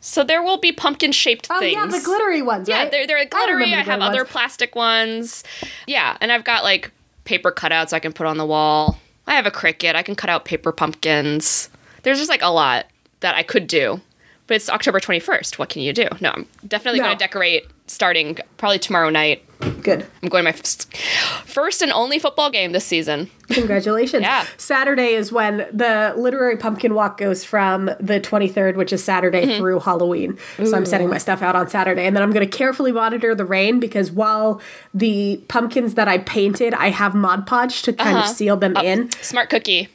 So 0.00 0.24
there 0.24 0.42
will 0.42 0.58
be 0.58 0.72
pumpkin 0.72 1.12
shaped 1.12 1.46
Oh 1.48 1.60
things. 1.60 1.74
yeah, 1.74 1.86
the 1.86 2.00
glittery 2.04 2.42
ones, 2.42 2.68
Yeah, 2.68 2.82
right? 2.82 2.90
they're, 2.90 3.06
they're 3.06 3.24
glittery. 3.24 3.62
remember 3.62 3.76
I, 3.90 3.94
have 3.94 4.00
other 4.00 4.22
ones. 4.22 4.30
plastic 4.30 4.74
ones. 4.74 5.44
Yeah, 5.86 6.16
and 6.20 6.32
I've 6.32 6.42
got 6.42 6.64
like 6.64 6.90
paper 7.24 7.52
cutouts 7.52 7.92
I 7.92 7.98
can 7.98 8.12
put 8.12 8.26
on 8.26 8.36
the 8.36 8.46
wall. 8.46 8.98
I 9.26 9.34
have 9.34 9.46
a 9.46 9.50
Cricut. 9.50 9.94
I 9.94 10.02
can 10.02 10.14
cut 10.14 10.30
out 10.30 10.44
paper 10.44 10.72
pumpkins. 10.72 11.68
There's 12.02 12.18
just 12.18 12.30
like 12.30 12.42
a 12.42 12.48
lot 12.48 12.86
that 13.20 13.34
I 13.34 13.42
could 13.42 13.66
do. 13.66 14.00
But 14.48 14.56
it's 14.56 14.68
October 14.68 14.98
21st. 15.00 15.58
What 15.58 15.68
can 15.68 15.82
you 15.82 15.92
do? 15.92 16.08
No, 16.20 16.30
I'm 16.30 16.48
definitely 16.66 16.98
No. 17.00 17.06
going 17.06 17.16
to 17.16 17.24
decorate 17.24 17.66
starting 17.92 18.38
probably 18.56 18.78
tomorrow 18.78 19.10
night. 19.10 19.44
Good. 19.82 20.04
I'm 20.22 20.28
going 20.28 20.44
to 20.44 20.50
my 20.50 20.52
first, 21.44 21.82
and 21.82 21.92
only 21.92 22.18
football 22.18 22.50
game 22.50 22.72
this 22.72 22.84
season. 22.84 23.30
Congratulations. 23.50 24.22
Yeah. 24.22 24.44
Saturday 24.56 25.14
is 25.14 25.30
when 25.30 25.58
the 25.72 26.14
literary 26.16 26.56
pumpkin 26.56 26.94
walk 26.94 27.18
goes 27.18 27.44
from 27.44 27.86
the 28.00 28.18
23rd, 28.20 28.74
which 28.76 28.92
is 28.92 29.04
Saturday, 29.04 29.42
Mm-hmm. 29.46 29.58
through 29.58 29.80
Halloween. 29.80 30.38
So 30.64 30.76
I'm 30.76 30.84
setting 30.86 31.08
my 31.08 31.18
stuff 31.18 31.42
out 31.42 31.54
on 31.54 31.68
Saturday. 31.68 32.06
And 32.06 32.16
then 32.16 32.22
I'm 32.24 32.30
going 32.32 32.48
to 32.48 32.56
carefully 32.58 32.90
monitor 32.92 33.34
the 33.34 33.44
rain 33.44 33.78
because 33.80 34.10
while 34.10 34.60
the 34.94 35.40
pumpkins 35.48 35.94
that 35.94 36.08
I 36.08 36.18
painted, 36.18 36.74
I 36.74 36.90
have 36.90 37.14
Mod 37.14 37.46
Podge 37.46 37.82
to 37.82 37.92
kind 37.92 38.16
Uh-huh. 38.16 38.30
of 38.30 38.36
seal 38.36 38.56
them 38.56 38.76
in. 38.76 39.10
Smart 39.20 39.48
cookie. 39.50 39.88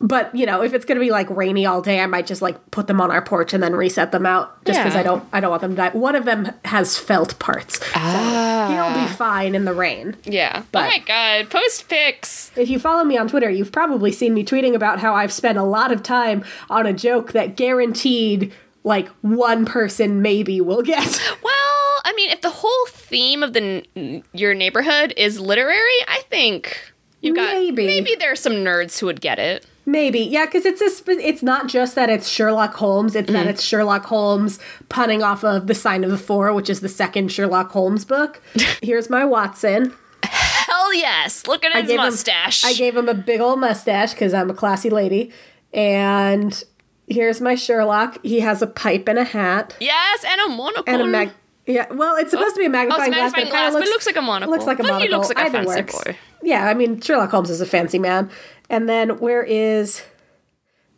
But, 0.00 0.32
you 0.32 0.46
know, 0.46 0.62
if 0.62 0.74
it's 0.74 0.84
going 0.84 0.94
to 0.96 1.04
be 1.04 1.10
like 1.10 1.28
rainy 1.28 1.66
all 1.66 1.82
day, 1.82 2.00
I 2.00 2.06
might 2.06 2.24
just 2.26 2.40
like 2.40 2.70
put 2.70 2.86
them 2.86 3.00
on 3.00 3.10
our 3.10 3.20
porch 3.20 3.52
and 3.52 3.60
then 3.60 3.74
reset 3.74 4.12
them 4.12 4.26
out 4.26 4.64
just 4.64 4.78
because 4.78 4.94
Yeah. 4.94 5.00
I 5.00 5.02
don't 5.02 5.24
I 5.32 5.40
don't 5.40 5.50
want 5.50 5.62
them 5.62 5.72
to 5.72 5.76
die. 5.76 5.88
One 5.90 6.14
of 6.14 6.24
them 6.24 6.52
has 6.66 6.96
felt 6.96 7.36
parts. 7.40 7.80
Ah. 7.96 8.66
So 8.68 8.74
he'll 8.94 9.06
be 9.06 9.12
fine 9.14 9.56
in 9.56 9.64
the 9.64 9.74
rain. 9.74 10.14
Yeah. 10.24 10.62
But- 10.70 10.84
oh 10.84 10.86
my 10.86 10.98
god. 11.00 11.50
Post 11.50 11.88
pics. 11.88 12.52
If 12.54 12.68
you 12.70 12.78
follow 12.78 13.02
me 13.04 13.18
on 13.18 13.26
Twitter, 13.26 13.50
you've 13.50 13.72
probably 13.72 14.12
seen 14.12 14.34
me 14.34 14.44
tweeting 14.44 14.74
about 14.74 15.00
how 15.00 15.14
I've 15.14 15.32
spent 15.32 15.58
a 15.58 15.64
lot 15.64 15.90
of 15.90 16.04
time 16.04 16.44
on 16.70 16.86
a 16.86 16.92
joke 16.92 17.32
that 17.32 17.56
guaranteed 17.56 18.52
like 18.84 19.08
one 19.22 19.64
person 19.66 20.22
maybe 20.22 20.60
will 20.60 20.82
get. 20.82 21.20
Well, 21.42 22.00
I 22.04 22.12
mean, 22.14 22.30
if 22.30 22.40
the 22.40 22.50
whole 22.50 22.86
theme 22.88 23.42
of 23.42 23.52
the 23.52 23.84
n- 23.96 24.22
your 24.32 24.54
neighborhood 24.54 25.12
is 25.16 25.40
literary, 25.40 25.98
I 26.06 26.22
think 26.30 26.78
you 27.20 27.34
got 27.34 27.52
Maybe. 27.54 27.84
maybe 27.86 28.14
there's 28.18 28.38
some 28.40 28.52
nerds 28.54 28.98
who 28.98 29.06
would 29.06 29.20
get 29.20 29.38
it. 29.38 29.66
Maybe. 29.88 30.20
Yeah, 30.20 30.46
cuz 30.46 30.64
it's 30.64 30.80
a 30.80 30.90
sp- 30.92 31.18
it's 31.20 31.42
not 31.42 31.66
just 31.66 31.94
that 31.94 32.08
it's 32.10 32.28
Sherlock 32.28 32.74
Holmes, 32.74 33.16
it's 33.16 33.30
that 33.32 33.40
mm-hmm. 33.40 33.48
it's 33.48 33.62
Sherlock 33.62 34.04
Holmes 34.06 34.58
punning 34.88 35.22
off 35.22 35.42
of 35.44 35.66
The 35.66 35.74
Sign 35.74 36.04
of 36.04 36.10
the 36.10 36.18
Four, 36.18 36.52
which 36.52 36.70
is 36.70 36.80
the 36.80 36.88
second 36.88 37.32
Sherlock 37.32 37.72
Holmes 37.72 38.04
book. 38.04 38.40
Here's 38.82 39.10
my 39.10 39.24
Watson. 39.24 39.94
Hell 40.24 40.92
yes! 40.94 41.46
Look 41.46 41.64
at 41.64 41.72
his 41.82 41.90
him- 41.90 41.96
mustache. 41.96 42.64
I 42.64 42.74
gave 42.74 42.96
him 42.96 43.08
a 43.08 43.14
big 43.14 43.40
old 43.40 43.60
mustache 43.60 44.14
cuz 44.14 44.34
I'm 44.34 44.50
a 44.50 44.54
classy 44.54 44.90
lady. 44.90 45.32
And 45.72 46.62
here's 47.06 47.40
my 47.40 47.54
Sherlock. 47.54 48.18
He 48.24 48.40
has 48.40 48.62
a 48.62 48.66
pipe 48.66 49.08
and 49.08 49.18
a 49.18 49.24
hat. 49.24 49.74
yes, 49.80 50.24
and 50.26 50.40
a 50.40 50.48
monocle. 50.48 50.84
and 50.86 51.02
a 51.02 51.06
mag. 51.06 51.30
Yeah, 51.66 51.86
well, 51.92 52.16
it's 52.16 52.30
supposed 52.30 52.54
to 52.54 52.58
be 52.58 52.64
a 52.64 52.68
Oh, 52.68 52.70
oh 52.70 52.72
magnifying 52.72 53.12
it's 53.12 53.16
glass, 53.16 53.32
magnifying 53.32 53.32
but 53.32 53.48
it 53.48 53.50
glass, 53.50 53.60
kind 53.60 53.72
but 53.74 53.78
looks, 53.80 53.88
it 53.88 53.92
looks 53.92 54.06
like 54.06 54.16
a 54.16 54.22
monocle. 54.22 54.52
looks 54.54 54.66
like 54.66 54.78
a 54.78 54.82
but 54.82 54.88
monocle. 54.88 55.06
he 55.06 55.14
looks 55.14 55.28
like 55.28 55.38
a 55.38 55.50
fancy 55.50 55.66
works. 55.66 56.04
boy. 56.04 56.16
Yeah, 56.42 56.66
I 56.66 56.72
mean 56.74 57.00
Sherlock 57.00 57.30
Holmes 57.30 57.50
is 57.50 57.60
a 57.60 57.66
fancy 57.66 57.98
man. 57.98 58.30
And 58.70 58.88
then 58.88 59.18
where 59.18 59.42
is 59.42 60.02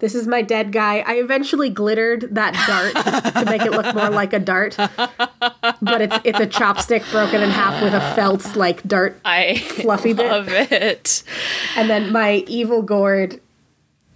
this 0.00 0.14
is 0.14 0.26
my 0.26 0.40
dead 0.40 0.72
guy. 0.72 1.04
I 1.06 1.14
eventually 1.16 1.68
glittered 1.68 2.34
that 2.34 2.54
dart 2.66 3.34
to 3.34 3.44
make 3.44 3.62
it 3.62 3.70
look 3.70 3.94
more 3.94 4.08
like 4.08 4.32
a 4.32 4.38
dart. 4.38 4.74
But 4.76 6.00
it's 6.00 6.16
it's 6.24 6.40
a 6.40 6.46
chopstick 6.46 7.08
broken 7.10 7.42
in 7.42 7.50
half 7.50 7.82
with 7.82 7.94
a 7.94 8.00
felt 8.14 8.56
like 8.56 8.82
dart. 8.84 9.20
I 9.24 9.58
Fluffy 9.58 10.14
bit. 10.14 10.30
love 10.30 10.48
it. 10.48 11.22
And 11.76 11.88
then 11.90 12.12
my 12.12 12.44
evil 12.46 12.82
gourd 12.82 13.40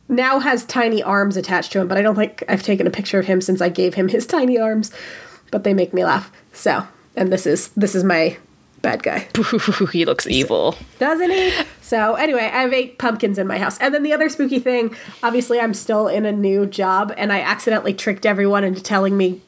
now 0.08 0.38
has 0.38 0.64
tiny 0.64 1.02
arms 1.02 1.37
attached 1.37 1.73
to 1.73 1.80
him, 1.80 1.88
but 1.88 1.99
I 1.99 2.02
don't 2.02 2.16
think 2.16 2.42
I've 2.49 2.62
taken 2.62 2.87
a 2.87 2.90
picture 2.90 3.18
of 3.18 3.26
him 3.26 3.40
since 3.40 3.61
I 3.61 3.68
gave 3.68 3.94
him 3.94 4.08
his 4.08 4.26
tiny 4.26 4.58
arms. 4.58 4.90
But 5.50 5.64
they 5.64 5.75
make 5.75 5.92
me 5.92 6.04
laugh. 6.04 6.32
So, 6.52 6.87
and 7.14 7.30
this 7.30 7.46
is 7.46 7.68
this 7.70 7.94
is 7.94 8.04
my 8.04 8.38
bad 8.85 9.03
guy. 9.03 9.26
he 9.93 10.05
looks 10.05 10.29
evil. 10.29 10.76
Doesn't 11.00 11.31
he? 11.31 11.53
So 11.81 12.14
anyway, 12.14 12.43
I 12.43 12.62
have 12.62 12.73
eight 12.73 12.99
pumpkins 12.99 13.38
in 13.38 13.49
my 13.49 13.59
house. 13.59 13.79
And 13.79 13.93
then 13.93 14.05
the 14.05 14.12
other 14.12 14.29
spooky 14.29 14.61
thing, 14.61 14.95
obviously 15.23 15.59
I'm 15.59 15.75
still 15.75 16.07
in 16.07 16.25
a 16.25 16.33
new 16.33 16.67
job 16.67 17.12
and 17.17 17.33
I 17.33 17.41
accidentally 17.41 17.95
tricked 17.95 18.25
everyone 18.25 18.62
into 18.62 18.83
telling 18.83 19.17
me 19.17 19.41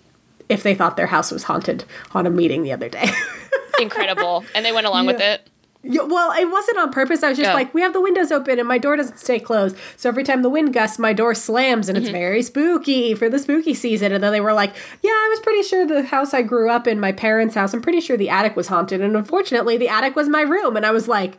if 0.49 0.63
they 0.63 0.75
thought 0.75 0.97
their 0.97 1.07
house 1.07 1.31
was 1.31 1.45
haunted 1.45 1.85
on 2.15 2.27
a 2.27 2.31
meeting 2.31 2.63
the 2.63 2.73
other 2.73 2.89
day. 2.89 3.11
Incredible. 3.81 4.45
And 4.55 4.65
they 4.65 4.73
went 4.73 4.87
along 4.87 5.07
with 5.07 5.21
it. 5.21 5.49
Yeah, 5.89 6.03
well, 6.03 6.33
it 6.33 6.51
wasn't 6.51 6.79
on 6.79 6.91
purpose. 6.93 7.23
I 7.23 7.29
was 7.31 7.39
just 7.39 7.49
Yeah. 7.49 7.55
like, 7.55 7.73
we 7.75 7.81
have 7.83 7.93
the 7.93 8.01
windows 8.01 8.31
open 8.33 8.59
and 8.59 8.67
my 8.69 8.79
door 8.79 8.97
doesn't 8.97 9.19
stay 9.19 9.39
closed. 9.39 9.77
So 9.97 10.09
every 10.09 10.25
time 10.25 10.43
the 10.43 10.51
wind 10.51 10.73
gusts, 10.73 10.99
my 10.99 11.13
door 11.13 11.35
slams 11.35 11.89
and 11.89 11.97
it's 11.97 12.09
very 12.09 12.43
spooky 12.43 13.15
for 13.15 13.29
the 13.29 13.39
spooky 13.39 13.75
season. 13.75 14.13
And 14.13 14.23
then 14.23 14.33
they 14.33 14.41
were 14.41 14.53
like, 14.53 14.75
yeah, 15.03 15.11
I 15.11 15.27
was 15.31 15.41
pretty 15.41 15.63
sure 15.63 15.87
the 15.87 16.03
house 16.05 16.35
I 16.35 16.43
grew 16.43 16.71
up 16.71 16.87
in, 16.87 16.99
my 17.01 17.13
parents' 17.13 17.55
house, 17.55 17.73
I'm 17.75 17.83
pretty 17.83 18.01
sure 18.01 18.17
the 18.17 18.29
attic 18.31 18.57
was 18.57 18.69
haunted. 18.69 19.01
And 19.01 19.17
unfortunately, 19.17 19.77
the 19.77 19.89
attic 19.89 20.17
was 20.17 20.29
my 20.29 20.43
room. 20.43 20.77
And 20.77 20.85
I 20.85 20.91
was 20.91 21.09
like, 21.09 21.39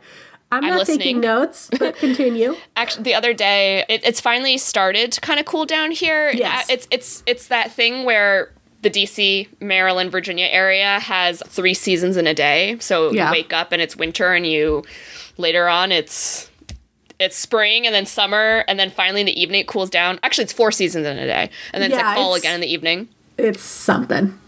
I'm, 0.50 0.64
I'm 0.64 0.70
not 0.70 0.78
listening. 0.78 0.98
taking 0.98 1.20
notes, 1.20 1.68
but 1.78 1.96
continue. 1.98 2.56
Actually, 2.74 3.02
the 3.02 3.14
other 3.14 3.34
day, 3.34 3.84
it, 3.86 4.00
it's 4.02 4.18
finally 4.20 4.56
started 4.56 5.12
to 5.12 5.20
kind 5.20 5.38
of 5.38 5.44
cool 5.44 5.66
down 5.66 5.90
here. 5.90 6.30
Yes. 6.30 6.70
Uh, 6.70 6.72
It's 6.72 6.88
it's 6.90 7.22
it's 7.26 7.48
that 7.48 7.70
thing 7.70 8.04
where 8.04 8.50
the 8.88 9.02
DC, 9.04 9.48
Maryland, 9.60 10.10
Virginia 10.12 10.46
area 10.46 10.98
has 11.00 11.42
three 11.46 11.74
seasons 11.74 12.16
in 12.16 12.26
a 12.26 12.34
day. 12.34 12.76
So 12.80 13.12
Yeah. 13.12 13.26
you 13.26 13.32
wake 13.32 13.52
up 13.52 13.72
and 13.72 13.80
it's 13.82 13.96
winter, 13.96 14.32
and 14.34 14.46
you 14.46 14.84
later 15.36 15.68
on 15.68 15.92
it's 15.92 16.50
it's 17.20 17.36
spring 17.36 17.84
and 17.84 17.92
then 17.94 18.06
summer, 18.06 18.64
and 18.68 18.78
then 18.78 18.90
finally 18.90 19.20
in 19.20 19.26
the 19.26 19.40
evening 19.40 19.60
it 19.62 19.66
cools 19.66 19.90
down. 19.90 20.20
Actually, 20.22 20.44
it's 20.44 20.52
four 20.52 20.70
seasons 20.70 21.04
in 21.06 21.18
a 21.18 21.26
day, 21.26 21.50
and 21.72 21.82
then 21.82 21.90
it's 21.90 22.00
like 22.00 22.14
fall 22.16 22.34
it's- 22.34 22.40
again 22.42 22.54
in 22.54 22.60
the 22.60 22.72
evening. 22.72 23.08
it's 23.36 23.62
something. 23.62 24.38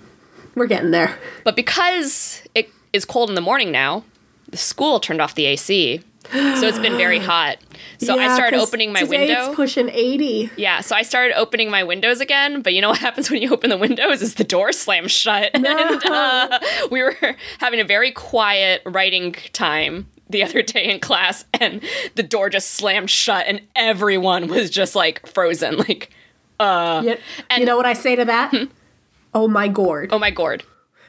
We're 0.55 0.67
getting 0.67 0.91
there. 0.91 1.17
But 1.45 1.55
because 1.57 2.43
it 2.55 2.69
is 2.93 3.05
cold 3.05 3.29
in 3.29 3.35
the 3.35 3.41
morning 3.41 3.71
now, 3.71 4.05
the 4.51 4.57
school 4.57 4.99
turned 5.01 5.21
off 5.21 5.35
the 5.35 5.47
AC. 5.47 6.01
So 6.33 6.67
it's 6.67 6.79
been 6.79 6.97
very 6.97 7.19
hot. 7.33 7.59
So 7.99 8.15
I 8.19 8.25
Yeah, 8.27 8.35
started 8.35 8.59
'cause 8.59 8.69
opening 8.69 8.93
my 8.93 9.01
today 9.01 9.19
window. 9.19 9.47
It's 9.49 9.57
pushing 9.57 9.89
80. 9.89 10.51
Yeah, 10.57 10.81
so 10.81 10.95
I 10.97 11.03
started 11.03 11.37
opening 11.39 11.71
my 11.71 11.83
windows 11.85 12.21
again, 12.21 12.63
but 12.63 12.73
you 12.75 12.81
know 12.81 12.89
what 12.91 12.99
happens 13.09 13.31
when 13.31 13.43
you 13.43 13.53
open 13.53 13.71
the 13.71 13.77
windows 13.77 14.23
is 14.23 14.35
the 14.35 14.45
door 14.45 14.73
slams 14.73 15.13
shut. 15.13 15.51
and 15.55 15.67
uh, 15.67 16.59
we 16.91 17.03
were 17.03 17.17
having 17.59 17.81
a 17.81 17.85
very 17.85 18.11
quiet 18.13 18.83
writing 18.87 19.35
time 19.53 20.07
the 20.29 20.43
other 20.45 20.63
day 20.63 20.85
in 20.85 21.01
class 21.01 21.45
and 21.55 21.83
the 22.15 22.23
door 22.23 22.49
just 22.51 22.71
slammed 22.73 23.11
shut 23.11 23.47
and 23.49 23.61
everyone 23.75 24.47
was 24.47 24.71
just 24.71 24.95
like 24.95 25.27
frozen 25.27 25.77
like 25.79 26.11
uh 26.61 27.03
You, 27.05 27.17
you 27.59 27.65
know 27.65 27.77
what 27.77 27.87
I 27.87 27.95
say 27.95 28.15
to 28.15 28.25
that? 28.27 28.55
Oh 29.35 29.49
my 29.49 29.67
gourd. 29.69 30.11
oh 30.13 30.19
my 30.21 30.31
gourd. 30.31 30.63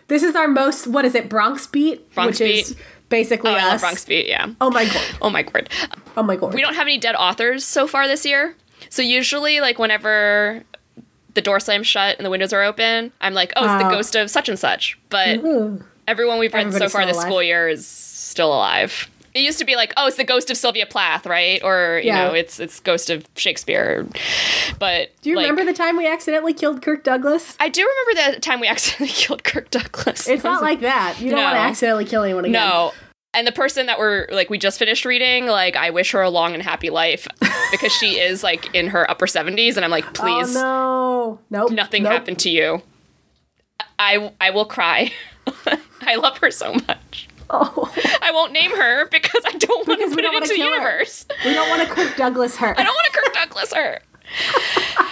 This 0.08 0.24
is 0.24 0.36
our 0.36 0.48
most, 0.50 0.88
what 0.88 1.06
is 1.06 1.16
it, 1.16 1.30
Bronx 1.30 1.68
Beat? 1.68 2.14
Bronx 2.16 2.40
which 2.40 2.50
is 2.50 2.74
Beat. 2.74 2.78
Basically 3.12 3.52
Oh, 3.52 3.56
I 3.56 3.68
love 3.68 3.80
Bronx 3.82 4.04
Beat, 4.06 4.28
yeah. 4.28 4.48
Oh 4.60 4.72
my 4.72 4.86
god. 4.86 5.04
Oh 5.22 5.30
my 5.30 5.44
god. 5.44 5.70
Oh 6.18 6.24
my 6.24 6.36
god. 6.36 6.56
We 6.56 6.62
don't 6.62 6.74
have 6.74 6.88
any 6.88 6.98
dead 6.98 7.14
authors 7.16 7.64
so 7.64 7.86
far 7.86 8.08
this 8.08 8.26
year. 8.26 8.56
So 8.90 9.04
usually 9.04 9.60
like 9.60 9.78
whenever 9.78 10.64
the 11.36 11.42
door 11.42 11.60
slams 11.60 11.86
shut 11.86 12.18
and 12.18 12.26
the 12.26 12.30
windows 12.32 12.52
are 12.54 12.64
open, 12.64 13.12
I'm 13.22 13.34
like, 13.36 13.54
oh, 13.56 13.66
it's 13.66 13.84
the 13.84 13.88
Oh. 13.88 13.92
ghost 13.92 14.16
of 14.16 14.32
such 14.32 14.50
and 14.50 14.58
such. 14.58 14.98
But 15.10 15.40
mm-hmm. 15.42 15.84
everyone 16.08 16.40
we've 16.40 16.54
read 16.54 16.74
so 16.74 16.90
far 16.90 17.06
this 17.06 17.16
alive. 17.18 17.28
school 17.28 17.44
year 17.44 17.70
is 17.70 17.86
still 17.86 18.50
alive. 18.54 19.08
It 19.34 19.40
used 19.40 19.60
to 19.60 19.66
be 19.66 19.76
like, 19.76 19.94
oh, 19.98 20.08
it's 20.08 20.18
the 20.18 20.24
ghost 20.24 20.50
of 20.50 20.58
Sylvia 20.58 20.86
Plath, 20.86 21.26
right? 21.26 21.62
Or 21.64 22.00
you 22.04 22.08
Yeah. 22.08 22.28
know, 22.28 22.34
it's 22.34 22.60
it's 22.60 22.80
ghost 22.80 23.10
of 23.10 23.26
Shakespeare. 23.36 24.06
But 24.80 25.12
Do 25.22 25.30
you 25.30 25.36
like, 25.36 25.44
remember 25.50 25.64
the 25.72 25.78
time 25.78 25.96
we 25.98 26.08
accidentally 26.08 26.54
killed 26.54 26.82
Kirk 26.82 27.04
Douglas? 27.04 27.56
I 27.60 27.70
do 27.70 27.88
remember 27.88 28.34
the 28.34 28.40
time 28.42 28.60
we 28.60 28.68
accidentally 28.76 29.10
killed 29.10 29.44
Kirk 29.44 29.70
Douglas. 29.70 30.28
It's 30.28 30.44
not 30.44 30.62
like 30.62 30.82
that. 30.82 31.20
You 31.20 31.32
don't 31.32 31.42
want 31.44 31.56
to 31.56 31.60
accidentally 31.62 32.06
kill 32.06 32.24
anyone 32.24 32.46
again. 32.46 32.54
no. 32.54 32.92
And 33.34 33.48
the 33.48 33.54
person 33.54 33.86
that 33.86 33.98
we're 33.98 34.28
like 34.30 34.50
we 34.50 34.58
just 34.58 34.78
finished 34.78 35.06
reading, 35.06 35.46
like 35.46 35.78
I 35.78 35.92
wish 35.92 36.12
her 36.12 36.22
a 36.22 36.30
long 36.30 36.54
and 36.54 36.62
happy 36.62 36.90
life 36.90 37.26
because 37.72 37.94
she 37.94 38.20
is 38.20 38.44
like 38.44 38.76
in 38.76 38.88
her 38.88 39.10
upper 39.10 39.26
70s 39.26 39.78
and 39.78 39.86
I'm 39.86 39.92
like 39.92 40.06
oh, 40.06 40.12
please 40.12 40.54
Oh 40.58 41.40
no. 41.50 41.60
Nope. 41.62 41.72
nothing 41.72 42.04
nope. 42.04 42.12
happened 42.12 42.40
to 42.40 42.50
you. 42.50 42.82
I 43.98 44.32
I 44.42 44.50
will 44.50 44.66
cry. 44.66 45.14
I 46.02 46.16
love 46.16 46.40
her 46.40 46.52
so 46.52 46.74
much. 46.74 47.30
Oh. 47.54 47.94
I 48.22 48.32
won't 48.32 48.54
name 48.54 48.72
her 48.72 49.08
because 49.10 49.44
I 49.46 49.52
don't 49.58 49.88
want 49.88 50.00
to 50.02 50.10
put 50.16 50.24
it 50.24 50.34
into 50.34 50.48
the 50.48 50.56
kill 50.56 50.68
her. 50.68 50.74
universe. 50.76 51.26
We 51.46 51.54
don't 51.54 51.70
want 51.70 51.88
to 51.88 51.94
Kirk 51.94 52.16
Douglas 52.16 52.58
her. 52.58 52.80
I 52.80 52.84
don't 52.84 52.94
want 52.96 53.08
to 53.14 53.20
Kirk 53.20 53.34
Douglas 53.34 53.74
her. 53.74 54.00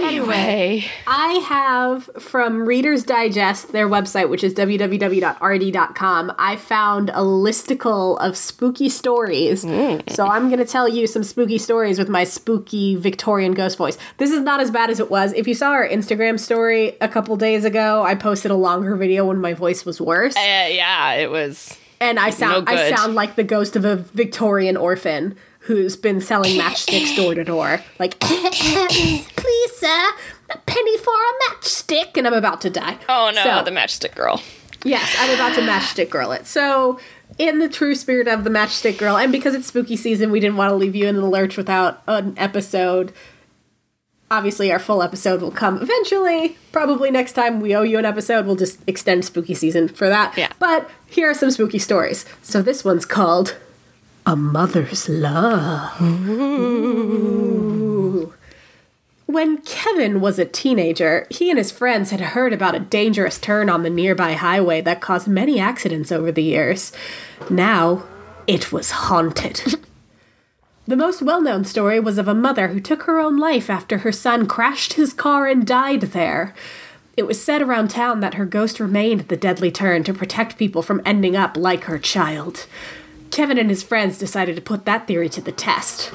anyway, 0.00 0.84
I 1.06 1.32
have 1.48 2.10
from 2.22 2.66
Reader's 2.66 3.04
Digest, 3.04 3.72
their 3.72 3.88
website, 3.88 4.28
which 4.28 4.44
is 4.44 4.54
www.rd.com, 4.54 6.32
I 6.38 6.56
found 6.56 7.10
a 7.10 7.22
listicle 7.22 8.18
of 8.20 8.36
spooky 8.36 8.88
stories. 8.88 9.62
So 10.08 10.26
I'm 10.26 10.48
going 10.48 10.58
to 10.58 10.64
tell 10.64 10.88
you 10.88 11.06
some 11.06 11.22
spooky 11.24 11.58
stories 11.58 11.98
with 11.98 12.08
my 12.08 12.24
spooky 12.24 12.96
Victorian 12.96 13.52
ghost 13.52 13.78
voice. 13.78 13.98
This 14.18 14.30
is 14.30 14.40
not 14.40 14.60
as 14.60 14.70
bad 14.70 14.90
as 14.90 15.00
it 15.00 15.10
was. 15.10 15.32
If 15.32 15.46
you 15.48 15.54
saw 15.54 15.70
our 15.70 15.88
Instagram 15.88 16.38
story 16.38 16.96
a 17.00 17.08
couple 17.08 17.36
days 17.36 17.64
ago, 17.64 18.02
I 18.02 18.14
posted 18.14 18.50
a 18.50 18.56
longer 18.56 18.96
video 18.96 19.26
when 19.26 19.38
my 19.40 19.54
voice 19.54 19.84
was 19.84 20.00
worse. 20.00 20.36
uh, 20.36 20.40
yeah, 20.40 21.12
it 21.14 21.30
was. 21.30 21.76
And 22.00 22.18
I 22.18 22.30
sound 22.30 22.66
No 22.66 22.72
I 22.72 22.92
sound 22.92 23.14
like 23.14 23.36
the 23.36 23.44
ghost 23.44 23.76
of 23.76 23.84
a 23.84 23.94
Victorian 23.96 24.76
orphan 24.76 25.36
who's 25.64 25.96
been 25.96 26.20
selling 26.20 26.58
matchsticks 26.58 27.14
door 27.16 27.34
to 27.34 27.44
door. 27.44 27.80
Like, 27.98 28.18
please, 28.20 29.76
sir, 29.76 30.10
a 30.50 30.58
penny 30.66 30.98
for 30.98 31.12
a 31.14 31.50
matchstick, 31.54 32.16
and 32.16 32.26
I'm 32.26 32.34
about 32.34 32.60
to 32.62 32.70
die. 32.70 32.98
Oh 33.08 33.30
no, 33.34 33.42
So, 33.42 33.62
the 33.64 33.70
matchstick 33.70 34.14
girl. 34.14 34.40
yes, 34.84 35.14
I'm 35.18 35.34
about 35.34 35.54
to 35.54 35.60
matchstick 35.62 36.10
girl 36.10 36.32
it. 36.32 36.46
So, 36.46 36.98
in 37.38 37.58
the 37.60 37.68
true 37.68 37.94
spirit 37.94 38.28
of 38.28 38.44
the 38.44 38.50
matchstick 38.50 38.98
girl, 38.98 39.16
and 39.16 39.30
because 39.32 39.54
it's 39.54 39.66
spooky 39.68 39.96
season, 39.96 40.30
we 40.30 40.40
didn't 40.40 40.56
want 40.56 40.70
to 40.70 40.74
leave 40.76 40.94
you 40.96 41.06
in 41.06 41.16
the 41.16 41.26
lurch 41.26 41.56
without 41.56 42.02
an 42.06 42.34
episode. 42.36 43.12
Obviously, 44.30 44.72
our 44.72 44.78
full 44.78 45.02
episode 45.02 45.42
will 45.42 45.50
come 45.50 45.80
eventually. 45.82 46.56
Probably 46.72 47.10
next 47.10 47.34
time 47.34 47.60
we 47.60 47.74
owe 47.76 47.82
you 47.82 47.98
an 47.98 48.06
episode, 48.06 48.46
we'll 48.46 48.56
just 48.56 48.80
extend 48.88 49.24
spooky 49.26 49.54
season 49.54 49.88
for 49.88 50.08
that. 50.08 50.36
Yeah. 50.38 50.50
But 50.58 50.90
here 51.06 51.28
are 51.28 51.34
some 51.34 51.50
spooky 51.50 51.78
stories. 51.78 52.24
So 52.42 52.62
this 52.62 52.82
one's 52.82 53.04
called 53.04 53.56
A 54.24 54.36
Mother's 54.36 55.08
Love. 55.08 56.00
Ooh. 56.00 57.52
When 59.26 59.58
Kevin 59.62 60.20
was 60.20 60.38
a 60.38 60.44
teenager, 60.44 61.26
he 61.28 61.50
and 61.50 61.58
his 61.58 61.72
friends 61.72 62.10
had 62.10 62.20
heard 62.20 62.52
about 62.52 62.76
a 62.76 62.80
dangerous 62.80 63.38
turn 63.38 63.68
on 63.68 63.82
the 63.82 63.90
nearby 63.90 64.34
highway 64.34 64.80
that 64.82 65.00
caused 65.00 65.26
many 65.26 65.58
accidents 65.58 66.12
over 66.12 66.30
the 66.30 66.42
years. 66.42 66.92
Now, 67.50 68.04
it 68.46 68.70
was 68.72 68.90
haunted. 68.90 69.62
The 70.84 70.96
most 70.96 71.22
well 71.22 71.40
known 71.40 71.64
story 71.64 72.00
was 72.00 72.18
of 72.18 72.26
a 72.26 72.34
mother 72.34 72.68
who 72.68 72.80
took 72.80 73.04
her 73.04 73.20
own 73.20 73.38
life 73.38 73.70
after 73.70 73.98
her 73.98 74.10
son 74.10 74.48
crashed 74.48 74.94
his 74.94 75.12
car 75.12 75.46
and 75.46 75.64
died 75.64 76.00
there. 76.00 76.54
It 77.16 77.22
was 77.22 77.42
said 77.42 77.62
around 77.62 77.88
town 77.88 78.18
that 78.18 78.34
her 78.34 78.44
ghost 78.44 78.80
remained 78.80 79.20
at 79.20 79.28
the 79.28 79.36
deadly 79.36 79.70
turn 79.70 80.02
to 80.02 80.12
protect 80.12 80.58
people 80.58 80.82
from 80.82 81.00
ending 81.04 81.36
up 81.36 81.56
like 81.56 81.84
her 81.84 82.00
child. 82.00 82.66
Kevin 83.32 83.58
and 83.58 83.70
his 83.70 83.82
friends 83.82 84.18
decided 84.18 84.54
to 84.56 84.62
put 84.62 84.84
that 84.84 85.08
theory 85.08 85.28
to 85.30 85.40
the 85.40 85.50
test. 85.50 86.12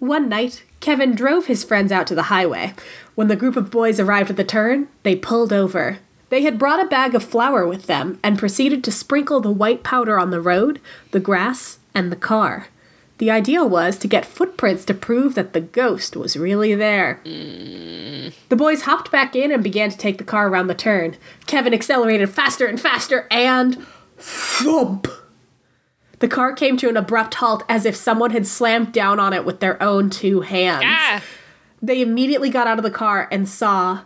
One 0.00 0.28
night, 0.28 0.64
Kevin 0.80 1.14
drove 1.14 1.46
his 1.46 1.64
friends 1.64 1.90
out 1.90 2.06
to 2.08 2.14
the 2.14 2.24
highway. 2.24 2.74
When 3.14 3.28
the 3.28 3.36
group 3.36 3.56
of 3.56 3.70
boys 3.70 3.98
arrived 3.98 4.30
at 4.30 4.36
the 4.36 4.44
turn, 4.44 4.88
they 5.04 5.14
pulled 5.14 5.52
over. 5.52 5.98
They 6.28 6.42
had 6.42 6.58
brought 6.58 6.84
a 6.84 6.88
bag 6.88 7.14
of 7.14 7.22
flour 7.22 7.66
with 7.66 7.86
them 7.86 8.18
and 8.22 8.38
proceeded 8.38 8.82
to 8.84 8.92
sprinkle 8.92 9.40
the 9.40 9.50
white 9.50 9.84
powder 9.84 10.18
on 10.18 10.30
the 10.30 10.40
road, 10.40 10.80
the 11.12 11.20
grass, 11.20 11.78
and 11.94 12.10
the 12.10 12.16
car. 12.16 12.66
The 13.18 13.30
idea 13.30 13.64
was 13.64 13.96
to 13.98 14.08
get 14.08 14.26
footprints 14.26 14.84
to 14.86 14.92
prove 14.92 15.36
that 15.36 15.52
the 15.52 15.60
ghost 15.60 16.16
was 16.16 16.36
really 16.36 16.74
there. 16.74 17.20
Mm. 17.24 18.34
The 18.48 18.56
boys 18.56 18.82
hopped 18.82 19.10
back 19.10 19.34
in 19.34 19.52
and 19.52 19.62
began 19.62 19.88
to 19.90 19.96
take 19.96 20.18
the 20.18 20.24
car 20.24 20.48
around 20.48 20.66
the 20.66 20.74
turn. 20.74 21.16
Kevin 21.46 21.72
accelerated 21.72 22.28
faster 22.28 22.66
and 22.66 22.78
faster, 22.78 23.26
and 23.30 23.86
thump! 24.18 25.08
The 26.20 26.28
car 26.28 26.52
came 26.54 26.76
to 26.78 26.88
an 26.88 26.96
abrupt 26.96 27.34
halt 27.34 27.62
as 27.68 27.84
if 27.84 27.94
someone 27.94 28.30
had 28.30 28.46
slammed 28.46 28.92
down 28.92 29.20
on 29.20 29.32
it 29.32 29.44
with 29.44 29.60
their 29.60 29.80
own 29.82 30.08
two 30.10 30.40
hands. 30.40 30.82
Ah, 30.86 31.22
They 31.82 32.00
immediately 32.00 32.48
got 32.50 32.66
out 32.66 32.78
of 32.78 32.84
the 32.84 32.90
car 32.90 33.28
and 33.30 33.48
saw 33.48 34.02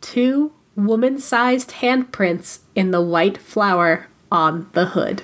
two 0.00 0.52
woman 0.74 1.18
sized 1.18 1.70
handprints 1.70 2.58
in 2.74 2.90
the 2.90 3.00
white 3.00 3.38
flour 3.38 4.08
on 4.30 4.68
the 4.72 4.86
hood. 4.86 5.22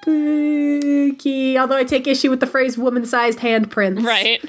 Spooky. 0.00 1.58
Although 1.58 1.76
I 1.76 1.84
take 1.84 2.06
issue 2.06 2.30
with 2.30 2.40
the 2.40 2.46
phrase 2.46 2.76
woman 2.78 3.04
sized 3.04 3.40
handprints. 3.40 4.04
right. 4.04 4.42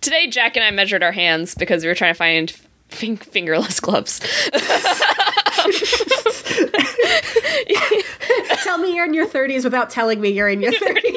Today, 0.00 0.28
Jack 0.28 0.56
and 0.56 0.64
I 0.64 0.70
measured 0.70 1.02
our 1.02 1.12
hands 1.12 1.54
because 1.56 1.82
we 1.82 1.88
were 1.88 1.94
trying 1.94 2.14
to 2.14 2.18
find 2.18 2.50
fin- 2.88 3.16
fingerless 3.16 3.80
gloves. 3.80 4.20
Tell 8.62 8.78
me 8.78 8.94
you're 8.94 9.06
in 9.06 9.14
your 9.14 9.26
30s 9.28 9.64
without 9.64 9.90
telling 9.90 10.20
me 10.20 10.30
you're 10.30 10.48
in 10.48 10.60
your 10.60 10.72
30s. 10.72 11.16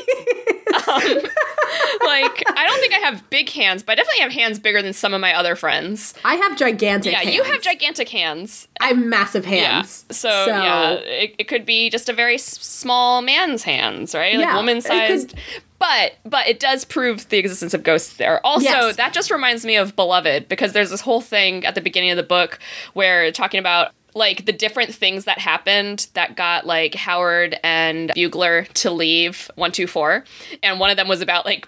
like, 2.06 2.44
I 2.56 2.66
don't 2.68 2.80
think 2.80 2.94
I 2.94 3.00
have 3.00 3.30
big 3.30 3.50
hands, 3.50 3.84
but 3.84 3.94
I 3.94 3.96
definitely 3.96 4.22
have 4.22 4.32
hands 4.32 4.60
bigger 4.60 4.82
than 4.82 4.94
some 4.94 5.14
of 5.14 5.22
my 5.22 5.34
other 5.34 5.56
friends. 5.56 6.14
I 6.26 6.36
have 6.36 6.58
gigantic 6.58 7.12
Yeah, 7.14 7.20
hands. 7.20 7.36
you 7.36 7.44
have 7.44 7.62
gigantic 7.62 8.10
hands. 8.10 8.68
I 8.80 8.88
have 8.88 8.98
massive 8.98 9.46
Yeah. 9.46 9.76
hands. 9.76 10.06
So, 10.12 10.30
yeah, 10.48 10.92
it, 10.94 11.36
it 11.40 11.48
could 11.48 11.66
be 11.66 11.90
just 11.90 12.10
a 12.10 12.14
very 12.14 12.38
small 12.38 13.22
man's 13.22 13.64
hands, 13.64 14.14
right? 14.16 14.36
Like 14.36 14.46
Yeah, 14.46 14.56
woman 14.56 14.82
sized. 14.82 15.34
But 15.80 16.14
but 16.26 16.48
it 16.48 16.60
does 16.60 16.86
prove 16.86 17.28
the 17.30 17.40
existence 17.40 17.74
of 17.74 17.82
ghosts 17.82 18.18
there. 18.18 18.46
Also, 18.46 18.66
Yes. 18.66 18.98
that 18.98 19.14
just 19.14 19.32
reminds 19.32 19.66
me 19.66 19.78
of 19.78 19.96
Beloved 19.96 20.48
because 20.48 20.74
there's 20.74 20.92
this 20.92 21.02
whole 21.02 21.22
thing 21.22 21.66
at 21.66 21.74
the 21.74 21.82
beginning 21.82 22.12
of 22.12 22.18
the 22.18 22.24
book 22.24 22.60
where 22.94 23.32
talking 23.32 23.60
about 23.60 23.92
like 24.14 24.46
the 24.46 24.52
different 24.52 24.94
things 24.94 25.26
that 25.26 25.40
happened 25.40 26.08
that 26.14 26.36
got 26.36 26.66
like 26.66 26.96
Howard 26.96 27.58
and 27.64 28.12
Buglar 28.16 28.66
to 28.76 28.92
leave 28.92 29.50
124 29.56 30.24
and 30.64 30.80
one 30.80 30.90
of 30.90 30.98
them 30.98 31.08
was 31.08 31.22
about 31.22 31.46
like 31.46 31.68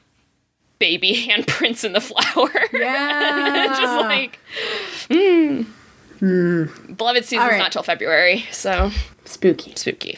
baby 0.80 1.14
handprints 1.28 1.84
in 1.84 1.94
the 1.94 2.02
flour. 2.02 2.50
Yeah. 2.74 3.68
just 3.80 4.02
like 4.02 4.40
mm. 5.10 5.66
Beloved 6.98 7.26
season's 7.26 7.52
right. 7.52 7.58
not 7.58 7.72
till 7.72 7.84
February, 7.84 8.46
so 8.52 8.92
Spooky. 9.26 9.74
spooky. 9.76 10.18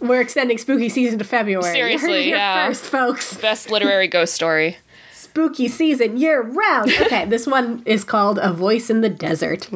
We're 0.00 0.20
extending 0.20 0.58
spooky 0.58 0.88
season 0.88 1.18
to 1.18 1.24
February. 1.24 1.62
Seriously, 1.72 2.30
yeah. 2.30 2.68
first, 2.68 2.84
folks. 2.84 3.36
Best 3.36 3.70
literary 3.70 4.08
ghost 4.08 4.34
story. 4.34 4.76
Spooky 5.12 5.68
season 5.68 6.16
year 6.16 6.42
round. 6.42 6.90
Okay, 7.00 7.24
this 7.24 7.46
one 7.46 7.82
is 7.84 8.04
called 8.04 8.38
A 8.38 8.52
Voice 8.52 8.90
in 8.90 9.00
the 9.00 9.08
Desert. 9.08 9.68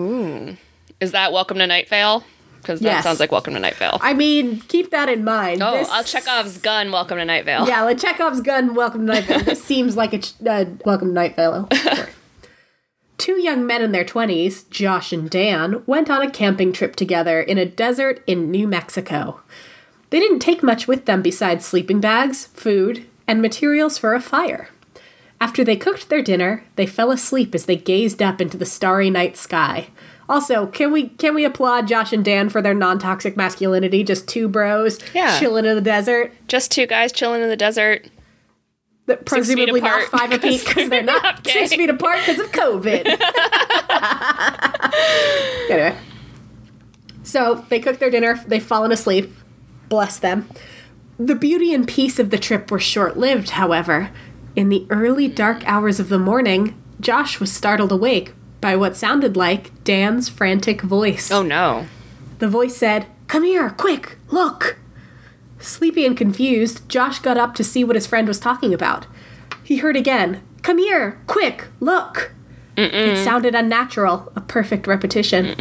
Is 1.02 1.10
that 1.10 1.32
Welcome 1.32 1.58
to 1.58 1.66
Night 1.66 1.88
Vale? 1.88 2.22
Because 2.60 2.78
that 2.78 2.86
Yes. 2.86 3.02
sounds 3.02 3.18
like 3.18 3.32
Welcome 3.32 3.54
to 3.54 3.58
Night 3.60 3.74
Vale. 3.74 3.98
I 4.00 4.14
mean, 4.14 4.60
keep 4.68 4.90
that 4.92 5.08
in 5.08 5.24
mind. 5.24 5.60
oh, 5.60 5.72
This- 5.78 5.88
I'll 5.90 6.04
Chekhov's 6.04 6.58
gun. 6.58 6.92
Welcome 6.92 7.18
to 7.18 7.24
Night 7.24 7.44
Vale. 7.44 7.66
Yeah, 7.66 7.82
like 7.82 7.98
Chekhov's 7.98 8.40
gun, 8.40 8.76
Welcome 8.76 9.08
to 9.08 9.14
Night 9.14 9.24
Vale. 9.24 9.40
this 9.40 9.64
seems 9.64 9.96
like 9.96 10.12
a 10.12 10.18
ch- 10.18 10.34
uh, 10.48 10.66
Welcome 10.84 11.08
to 11.08 11.14
Night 11.14 11.34
Vale. 11.34 11.68
Two 13.18 13.40
young 13.42 13.66
men 13.66 13.82
in 13.82 13.90
their 13.90 14.04
20s, 14.04 14.62
Josh 14.70 15.12
and 15.12 15.28
Dan, 15.28 15.82
went 15.86 16.08
on 16.08 16.22
a 16.22 16.30
camping 16.30 16.72
trip 16.72 16.94
together 16.94 17.40
in 17.40 17.58
a 17.58 17.66
desert 17.66 18.22
in 18.28 18.52
New 18.52 18.68
Mexico. 18.68 19.40
They 20.10 20.20
didn't 20.20 20.38
take 20.38 20.62
much 20.62 20.86
with 20.86 21.06
them 21.06 21.20
besides 21.20 21.64
sleeping 21.66 22.00
bags, 22.00 22.46
food, 22.54 23.06
and 23.26 23.42
materials 23.42 23.98
for 23.98 24.14
a 24.14 24.20
fire. 24.20 24.68
After 25.40 25.64
they 25.64 25.74
cooked 25.74 26.08
their 26.10 26.22
dinner, 26.22 26.62
they 26.76 26.86
fell 26.86 27.10
asleep 27.10 27.56
as 27.56 27.66
they 27.66 27.74
gazed 27.74 28.22
up 28.22 28.40
into 28.40 28.56
the 28.56 28.64
starry 28.66 29.10
night 29.10 29.36
sky. 29.36 29.88
Also, 30.32 30.66
can 30.68 30.90
we 30.90 31.10
can 31.10 31.34
we 31.34 31.44
applaud 31.44 31.86
Josh 31.86 32.10
and 32.10 32.24
Dan 32.24 32.48
for 32.48 32.62
their 32.62 32.72
non-toxic 32.72 33.36
masculinity? 33.36 34.02
Just 34.02 34.26
two 34.26 34.48
bros 34.48 34.98
Yeah. 35.12 35.38
chilling 35.38 35.66
in 35.66 35.74
the 35.74 35.82
desert. 35.82 36.32
Just 36.48 36.72
two 36.72 36.86
guys 36.86 37.12
chilling 37.12 37.42
in 37.42 37.50
the 37.50 37.56
desert. 37.56 38.08
that 39.04 39.26
presumably 39.26 39.82
not 39.82 40.04
five 40.04 40.32
apiece 40.38 40.64
because 40.64 40.88
they're 40.88 41.02
not, 41.02 41.22
not 41.22 41.46
six 41.46 41.74
feet 41.74 41.90
apart 41.90 42.20
because 42.20 42.38
of 42.38 42.50
COVID. 42.50 43.04
anyway, 45.70 45.98
so 47.22 47.66
they 47.68 47.78
cook 47.78 47.98
their 47.98 48.10
dinner. 48.10 48.42
They've 48.46 48.64
fallen 48.64 48.90
asleep. 48.90 49.30
Bless 49.90 50.18
them. 50.18 50.48
The 51.18 51.34
beauty 51.34 51.74
and 51.74 51.86
peace 51.86 52.18
of 52.18 52.30
the 52.30 52.38
trip 52.38 52.70
were 52.70 52.80
short 52.80 53.18
lived, 53.18 53.50
however. 53.50 54.08
In 54.56 54.70
the 54.70 54.86
early 54.88 55.28
dark 55.28 55.62
hours 55.66 56.00
of 56.00 56.08
the 56.08 56.18
morning, 56.18 56.74
Josh 57.00 57.38
was 57.38 57.52
startled 57.52 57.92
awake 57.92 58.32
by 58.62 58.74
what 58.76 58.96
sounded 58.96 59.36
like 59.36 59.84
Dan's 59.84 60.30
frantic 60.30 60.80
voice. 60.80 61.30
Oh 61.30 61.42
no. 61.42 61.86
The 62.38 62.48
voice 62.48 62.74
said, 62.76 63.06
Come 63.26 63.42
here, 63.44 63.68
quick, 63.70 64.16
look. 64.28 64.78
Sleepy 65.58 66.06
and 66.06 66.16
confused, 66.16 66.88
Josh 66.88 67.18
got 67.18 67.36
up 67.36 67.54
to 67.56 67.64
see 67.64 67.84
what 67.84 67.96
his 67.96 68.06
friend 68.06 68.26
was 68.26 68.40
talking 68.40 68.72
about. 68.72 69.06
He 69.62 69.76
heard 69.76 69.96
again, 69.96 70.42
Come 70.62 70.78
here, 70.78 71.20
quick, 71.26 71.66
look. 71.80 72.32
It 72.76 73.24
sounded 73.24 73.54
unnatural, 73.54 74.32
a 74.34 74.40
perfect 74.40 74.86
repetition. 74.86 75.54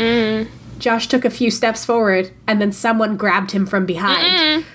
Josh 0.79 1.07
took 1.07 1.25
a 1.25 1.29
few 1.29 1.51
steps 1.51 1.83
forward, 1.85 2.31
and 2.47 2.61
then 2.61 2.71
someone 2.71 3.17
grabbed 3.17 3.51
him 3.51 3.65
from 3.65 3.85
behind. 3.85 4.65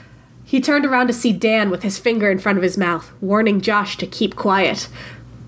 He 0.44 0.60
turned 0.60 0.84
around 0.86 1.08
to 1.08 1.12
see 1.12 1.32
Dan 1.32 1.70
with 1.70 1.82
his 1.82 1.98
finger 1.98 2.30
in 2.30 2.38
front 2.38 2.58
of 2.58 2.62
his 2.62 2.78
mouth, 2.78 3.10
warning 3.20 3.60
Josh 3.60 3.96
to 3.98 4.06
keep 4.06 4.36
quiet. 4.36 4.88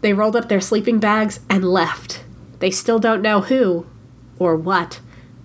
They 0.01 0.13
rolled 0.13 0.35
up 0.35 0.49
their 0.49 0.61
sleeping 0.61 0.99
bags 0.99 1.39
and 1.49 1.63
left. 1.65 2.25
They 2.61 2.71
still 2.73 2.99
don't 2.99 3.23
know 3.23 3.43
who, 3.43 3.87
or 4.39 4.57
what, 4.57 5.01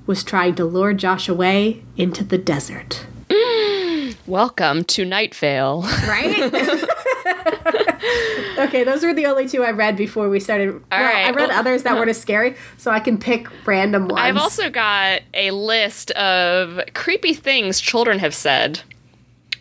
was 0.07 0.23
trying 0.23 0.55
to 0.55 0.65
lure 0.65 0.93
Josh 0.93 1.29
away 1.29 1.83
into 1.95 2.23
the 2.23 2.39
desert. 2.39 3.05
Welcome 4.25 4.83
to 4.85 5.05
Night 5.05 5.35
Vale. 5.35 5.81
Right? 6.07 6.39
okay, 8.57 8.83
those 8.83 9.03
were 9.03 9.13
the 9.13 9.27
only 9.27 9.47
two 9.47 9.63
I 9.63 9.69
read 9.69 9.95
before 9.95 10.27
we 10.27 10.39
started. 10.39 10.73
All 10.73 10.81
well, 10.91 11.03
right. 11.03 11.27
I 11.27 11.29
read 11.29 11.49
well, 11.49 11.59
others 11.59 11.83
that 11.83 11.93
weren't 11.93 12.09
as 12.09 12.19
scary, 12.21 12.55
so 12.77 12.89
I 12.89 12.99
can 12.99 13.19
pick 13.19 13.47
random 13.67 14.07
ones. 14.07 14.19
I've 14.19 14.37
also 14.37 14.71
got 14.71 15.21
a 15.35 15.51
list 15.51 16.09
of 16.11 16.79
creepy 16.95 17.35
things 17.35 17.79
children 17.79 18.17
have 18.19 18.33
said 18.33 18.81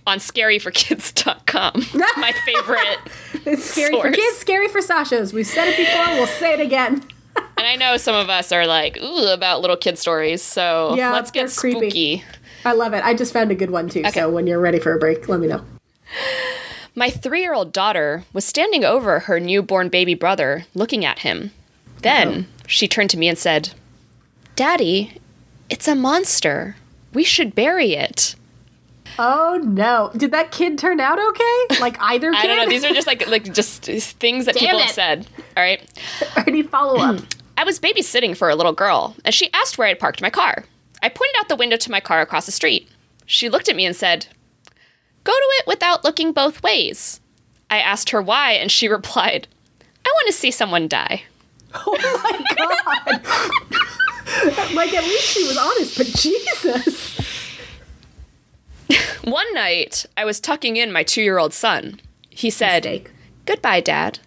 on 0.07 0.21
scaryforkids.com. 0.21 1.85
My 2.17 2.33
favorite. 2.47 2.99
it's 3.47 3.65
scary 3.65 3.93
source. 3.93 4.07
for 4.07 4.13
kids, 4.13 4.39
scary 4.39 4.69
for 4.69 4.81
Sashas. 4.81 5.35
We've 5.35 5.47
said 5.47 5.69
it 5.69 5.77
before, 5.77 6.07
we'll 6.15 6.27
say 6.27 6.55
it 6.55 6.61
again. 6.61 7.03
And 7.63 7.69
I 7.69 7.77
know 7.77 7.97
some 7.97 8.17
of 8.17 8.29
us 8.29 8.51
are 8.51 8.67
like, 8.67 9.01
ooh, 9.01 9.29
about 9.29 9.61
little 9.61 9.77
kid 9.77 9.99
stories, 9.99 10.43
so 10.43 10.95
yeah, 10.97 11.13
let's 11.13 11.31
get 11.31 11.51
spooky. 11.51 11.79
Creepy. 11.79 12.25
I 12.65 12.73
love 12.73 12.93
it. 12.93 13.05
I 13.05 13.15
just 13.15 13.33
found 13.33 13.51
a 13.51 13.55
good 13.55 13.71
one 13.71 13.89
too, 13.89 14.01
okay. 14.01 14.11
so 14.11 14.31
when 14.31 14.47
you're 14.47 14.61
ready 14.61 14.79
for 14.79 14.93
a 14.93 14.99
break, 14.99 15.29
let 15.29 15.41
me 15.41 15.47
know. 15.47 15.65
My 16.95 17.09
three 17.09 17.41
year 17.41 17.55
old 17.55 17.73
daughter 17.73 18.25
was 18.33 18.45
standing 18.45 18.85
over 18.85 19.21
her 19.21 19.39
newborn 19.39 19.89
baby 19.89 20.15
brother, 20.15 20.67
looking 20.75 21.05
at 21.05 21.21
him. 21.21 21.53
Then 22.03 22.47
oh. 22.49 22.63
she 22.67 22.89
turned 22.89 23.11
to 23.11 23.19
me 23.19 23.29
and 23.29 23.39
said, 23.39 23.71
Daddy, 24.57 25.19
it's 25.71 25.89
a 25.89 25.95
monster. 25.95 26.77
We 27.15 27.25
should 27.25 27.55
bury 27.55 27.95
it. 27.95 28.35
Oh 29.19 29.61
no! 29.63 30.11
Did 30.17 30.31
that 30.33 30.51
kid 30.53 30.79
turn 30.79 30.99
out 30.99 31.19
okay? 31.19 31.81
Like 31.81 31.97
either 32.01 32.33
kid? 32.33 32.39
I 32.45 32.47
don't 32.47 32.57
know. 32.57 32.69
These 32.69 32.85
are 32.85 32.95
just 32.95 33.07
like 33.07 33.29
like 33.29 33.53
just 33.53 33.85
things 33.85 34.47
that 34.47 34.55
Damn 34.55 34.61
people 34.61 34.79
it. 34.79 34.87
have 34.87 34.95
said. 34.95 35.27
All 35.57 35.63
right. 35.63 35.81
Need 36.47 36.71
follow 36.71 36.99
up. 36.99 37.21
I 37.63 37.65
was 37.65 37.79
babysitting 37.79 38.37
for 38.37 38.51
a 38.51 38.57
little 38.57 38.73
girl, 38.73 39.15
and 39.25 39.33
she 39.33 39.53
asked 39.53 39.79
where 39.79 39.87
I 39.87 39.91
had 39.91 40.01
parked 40.01 40.21
my 40.21 40.31
car. 40.31 40.65
I 41.01 41.09
pointed 41.09 41.37
out 41.39 41.49
the 41.49 41.55
window 41.55 41.77
to 41.77 41.93
my 41.93 42.01
car 42.01 42.21
across 42.21 42.45
the 42.45 42.51
street. 42.51 42.89
She 43.25 43.49
looked 43.49 43.69
at 43.69 43.77
me 43.77 43.87
and 43.87 43.95
said, 43.95 44.27
Go 45.23 45.31
to 45.31 45.49
it 45.61 45.69
without 45.69 46.03
looking 46.03 46.33
both 46.33 46.65
ways. 46.65 47.21
I 47.71 47.79
asked 47.79 48.11
her 48.11 48.21
why, 48.21 48.55
and 48.55 48.69
she 48.69 48.89
replied, 48.89 49.47
I 50.05 50.09
want 50.09 50.27
to 50.27 50.33
see 50.33 50.51
someone 50.51 50.89
die. 50.89 51.23
Oh 51.75 51.97
my 52.25 52.39
god! 52.57 53.23
like, 54.75 54.93
at 54.93 55.05
least 55.05 55.29
she 55.29 55.47
was 55.47 55.57
honest, 55.57 55.97
but 55.97 56.09
Jesus. 56.09 57.17
One 59.23 59.55
night, 59.55 60.05
I 60.17 60.25
was 60.25 60.41
tucking 60.41 60.77
in 60.77 60.91
my 60.91 61.05
two 61.05 61.23
year 61.23 61.39
old 61.39 61.55
son. 61.55 62.01
He 62.29 62.51
said, 62.51 62.83
Mistake. 62.83 63.13
Goodbye, 63.47 63.81
Dad. 63.81 64.19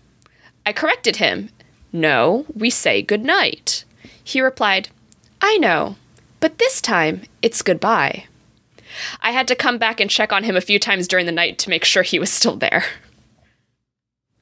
I 0.66 0.72
corrected 0.72 1.18
him. 1.18 1.50
No, 1.96 2.46
we 2.54 2.70
say 2.70 3.02
good 3.02 3.24
night. 3.24 3.86
He 4.22 4.42
replied, 4.42 4.90
I 5.40 5.56
know, 5.56 5.96
but 6.42 6.58
this 6.58 6.82
time 6.82 7.22
it's 7.42 7.62
goodbye. 7.62 8.26
I 9.22 9.32
had 9.32 9.48
to 9.48 9.56
come 9.56 9.78
back 9.78 10.02
and 10.02 10.10
check 10.10 10.34
on 10.34 10.44
him 10.44 10.58
a 10.58 10.62
few 10.62 10.78
times 10.78 11.08
during 11.08 11.26
the 11.26 11.32
night 11.32 11.58
to 11.60 11.70
make 11.70 11.86
sure 11.86 12.04
he 12.04 12.20
was 12.20 12.30
still 12.30 12.58
there. 12.58 12.84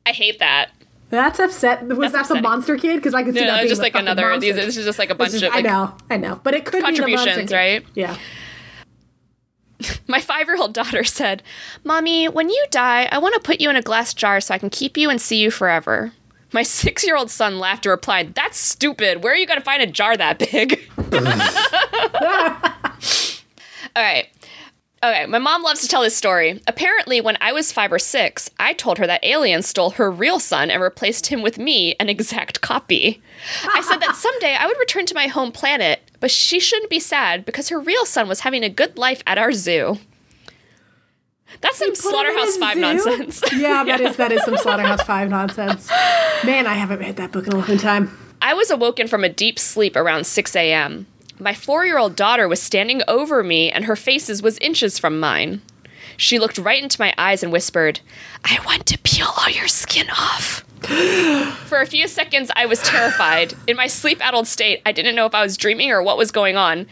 I 0.04 0.14
hate 0.14 0.40
that. 0.40 0.72
That's 1.12 1.38
upset. 1.38 1.84
Was 1.86 2.12
That's 2.12 2.30
that 2.30 2.36
the 2.36 2.42
monster 2.42 2.76
kid? 2.76 2.96
Because 2.96 3.14
I 3.14 3.22
could 3.22 3.36
see 3.36 3.42
no, 3.42 3.46
that 3.46 3.58
being 3.58 3.70
just 3.70 3.84
like 3.84 3.94
another. 3.94 4.40
These, 4.40 4.56
this 4.56 4.76
is 4.76 4.86
just 4.86 4.98
like 4.98 5.12
a 5.12 5.16
bunch 5.16 5.34
just, 5.34 5.44
of. 5.44 5.54
Like, 5.54 5.64
I 5.64 5.70
know, 5.70 5.96
I 6.10 6.18
know, 6.18 6.40
but 6.44 6.56
it 6.56 6.66
could 6.66 6.82
contributions, 6.84 7.52
be 7.52 7.56
right? 7.56 7.86
Yeah. 7.94 8.18
My 10.08 10.20
five 10.20 10.48
year 10.48 10.58
old 10.58 10.74
daughter 10.74 11.04
said, 11.04 11.44
Mommy, 11.84 12.28
when 12.28 12.50
you 12.50 12.66
die, 12.72 13.08
I 13.12 13.20
want 13.20 13.36
to 13.36 13.42
put 13.42 13.62
you 13.62 13.70
in 13.70 13.76
a 13.76 13.84
glass 13.84 14.16
jar 14.16 14.42
so 14.42 14.56
I 14.56 14.58
can 14.58 14.72
keep 14.72 14.98
you 14.98 15.12
and 15.12 15.22
see 15.22 15.38
you 15.38 15.52
forever. 15.52 16.14
My 16.54 16.64
six 16.64 17.04
year 17.04 17.18
old 17.18 17.32
son 17.32 17.58
laughed 17.60 17.86
and 17.86 17.92
replied, 17.92 18.36
That's 18.36 18.58
stupid. 18.58 19.24
Where 19.24 19.34
are 19.34 19.36
you 19.36 19.48
going 19.48 19.60
to 19.60 19.66
find 19.66 19.82
a 19.82 19.88
jar 19.88 20.16
that 20.16 20.40
big? 20.40 20.80
All 23.96 24.02
right. 24.02 24.28
Okay, 25.04 25.26
my 25.26 25.40
mom 25.40 25.64
loves 25.64 25.82
to 25.82 25.88
tell 25.90 26.02
this 26.02 26.16
story. 26.16 26.62
Apparently, 26.66 27.20
when 27.20 27.38
I 27.42 27.52
was 27.52 27.74
five 27.74 27.92
or 27.92 28.00
six, 28.00 28.50
I 28.58 28.72
told 28.72 29.00
her 29.00 29.08
that 29.08 29.26
aliens 29.26 29.68
stole 29.68 29.90
her 29.92 30.10
real 30.10 30.40
son 30.40 30.72
and 30.72 30.82
replaced 30.82 31.28
him 31.28 31.42
with 31.42 31.58
me, 31.58 31.94
an 32.00 32.08
exact 32.08 32.62
copy. 32.62 33.22
I 33.68 33.82
said 33.82 33.98
that 33.98 34.16
someday 34.16 34.56
I 34.56 34.66
would 34.66 34.80
return 34.80 35.06
to 35.08 35.16
my 35.16 35.28
home 35.28 35.52
planet, 35.52 36.10
but 36.22 36.32
she 36.32 36.62
shouldn't 36.62 36.90
be 36.90 37.02
sad 37.02 37.44
because 37.44 37.68
her 37.68 37.80
real 37.82 38.06
son 38.06 38.30
was 38.30 38.42
having 38.42 38.64
a 38.64 38.70
good 38.70 38.98
life 38.98 39.22
at 39.28 39.38
our 39.38 39.52
zoo. 39.52 39.98
That's 41.62 41.78
some 41.78 41.96
Slaughterhouse 41.96 42.58
Five 42.58 42.76
zoo? 42.76 42.82
nonsense. 42.82 43.42
Yeah, 43.54 43.84
that 43.84 44.00
yeah. 44.00 44.10
is 44.10 44.18
that 44.18 44.32
is 44.32 44.44
some 44.44 44.58
Slaughterhouse 44.64 45.04
Five 45.04 45.30
nonsense. 45.30 45.90
Man, 46.44 46.68
I 46.68 46.74
haven't 46.74 47.00
read 47.00 47.16
that 47.18 47.32
book 47.32 47.48
in 47.48 47.54
a 47.54 47.58
long 47.58 47.78
time. 47.78 48.18
I 48.42 48.54
was 48.54 48.70
awoken 48.70 49.08
from 49.08 49.24
a 49.24 49.30
deep 49.30 49.58
sleep 49.58 49.96
around 49.96 50.26
6 50.26 50.56
a.m. 50.56 51.08
My 51.40 51.54
four 51.54 51.86
year 51.86 51.98
old 51.98 52.16
daughter 52.16 52.48
was 52.48 52.62
standing 52.62 53.02
over 53.08 53.44
me, 53.44 53.72
and 53.72 53.86
her 53.86 53.96
face 53.96 54.42
was 54.42 54.58
inches 54.60 55.00
from 55.00 55.20
mine. 55.20 55.62
She 56.18 56.40
looked 56.40 56.58
right 56.58 56.82
into 56.82 57.02
my 57.02 57.14
eyes 57.18 57.42
and 57.44 57.52
whispered, 57.52 58.02
I 58.44 58.60
want 58.66 58.86
to 58.88 59.00
peel 59.00 59.28
all 59.38 59.50
your 59.50 59.68
skin 59.68 60.10
off. 60.10 60.64
For 61.66 61.80
a 61.80 61.88
few 61.88 62.08
seconds, 62.08 62.52
I 62.56 62.66
was 62.66 62.82
terrified. 62.82 63.54
In 63.68 63.78
my 63.78 63.88
sleep 63.88 64.24
addled 64.26 64.48
state, 64.48 64.82
I 64.86 64.92
didn't 64.92 65.16
know 65.16 65.26
if 65.26 65.34
I 65.34 65.42
was 65.42 65.58
dreaming 65.58 65.92
or 65.92 66.04
what 66.04 66.18
was 66.18 66.32
going 66.32 66.58
on. 66.58 66.88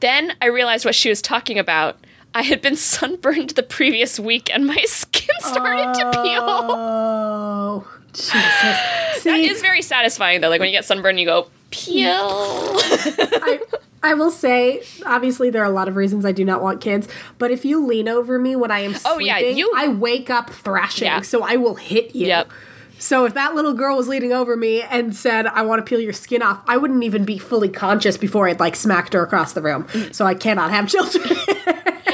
Then 0.00 0.32
I 0.40 0.46
realized 0.46 0.84
what 0.84 0.94
she 0.94 1.08
was 1.08 1.22
talking 1.22 1.58
about. 1.58 1.98
I 2.34 2.42
had 2.42 2.60
been 2.60 2.76
sunburned 2.76 3.50
the 3.50 3.62
previous 3.62 4.18
week 4.18 4.52
and 4.52 4.66
my 4.66 4.76
skin 4.86 5.34
started 5.38 5.86
oh, 5.88 6.12
to 6.12 6.22
peel. 6.22 6.42
Oh, 6.42 7.98
Jesus. 8.12 9.22
See, 9.22 9.30
that 9.30 9.38
is 9.38 9.60
very 9.60 9.82
satisfying, 9.82 10.40
though. 10.40 10.48
Like 10.48 10.60
when 10.60 10.68
you 10.68 10.74
get 10.74 10.84
sunburned, 10.84 11.20
you 11.20 11.26
go, 11.26 11.48
peel. 11.70 12.10
I, 12.12 13.60
I 14.02 14.14
will 14.14 14.30
say, 14.30 14.82
obviously, 15.06 15.50
there 15.50 15.62
are 15.62 15.66
a 15.66 15.70
lot 15.70 15.88
of 15.88 15.96
reasons 15.96 16.24
I 16.24 16.32
do 16.32 16.44
not 16.44 16.60
want 16.60 16.80
kids, 16.80 17.08
but 17.38 17.50
if 17.50 17.64
you 17.64 17.86
lean 17.86 18.08
over 18.08 18.38
me 18.38 18.56
when 18.56 18.70
I 18.70 18.80
am 18.80 18.94
sleeping, 18.94 19.12
oh, 19.12 19.18
yeah, 19.18 19.38
you, 19.38 19.72
I 19.76 19.88
wake 19.88 20.28
up 20.28 20.50
thrashing, 20.50 21.06
yeah. 21.06 21.22
so 21.22 21.42
I 21.42 21.56
will 21.56 21.76
hit 21.76 22.14
you. 22.14 22.26
Yep. 22.26 22.50
So 22.98 23.24
if 23.24 23.34
that 23.34 23.54
little 23.54 23.74
girl 23.74 23.96
was 23.96 24.08
leaning 24.08 24.32
over 24.32 24.56
me 24.56 24.82
and 24.82 25.14
said, 25.14 25.46
I 25.46 25.62
want 25.62 25.84
to 25.84 25.88
peel 25.88 26.00
your 26.00 26.12
skin 26.12 26.42
off, 26.42 26.62
I 26.66 26.76
wouldn't 26.76 27.02
even 27.02 27.24
be 27.24 27.38
fully 27.38 27.68
conscious 27.68 28.16
before 28.16 28.48
I'd 28.48 28.60
like 28.60 28.76
smacked 28.76 29.12
her 29.14 29.22
across 29.22 29.52
the 29.52 29.62
room. 29.62 29.84
Mm. 29.84 30.14
So 30.14 30.24
I 30.24 30.34
cannot 30.34 30.70
have 30.70 30.88
children. 30.88 31.36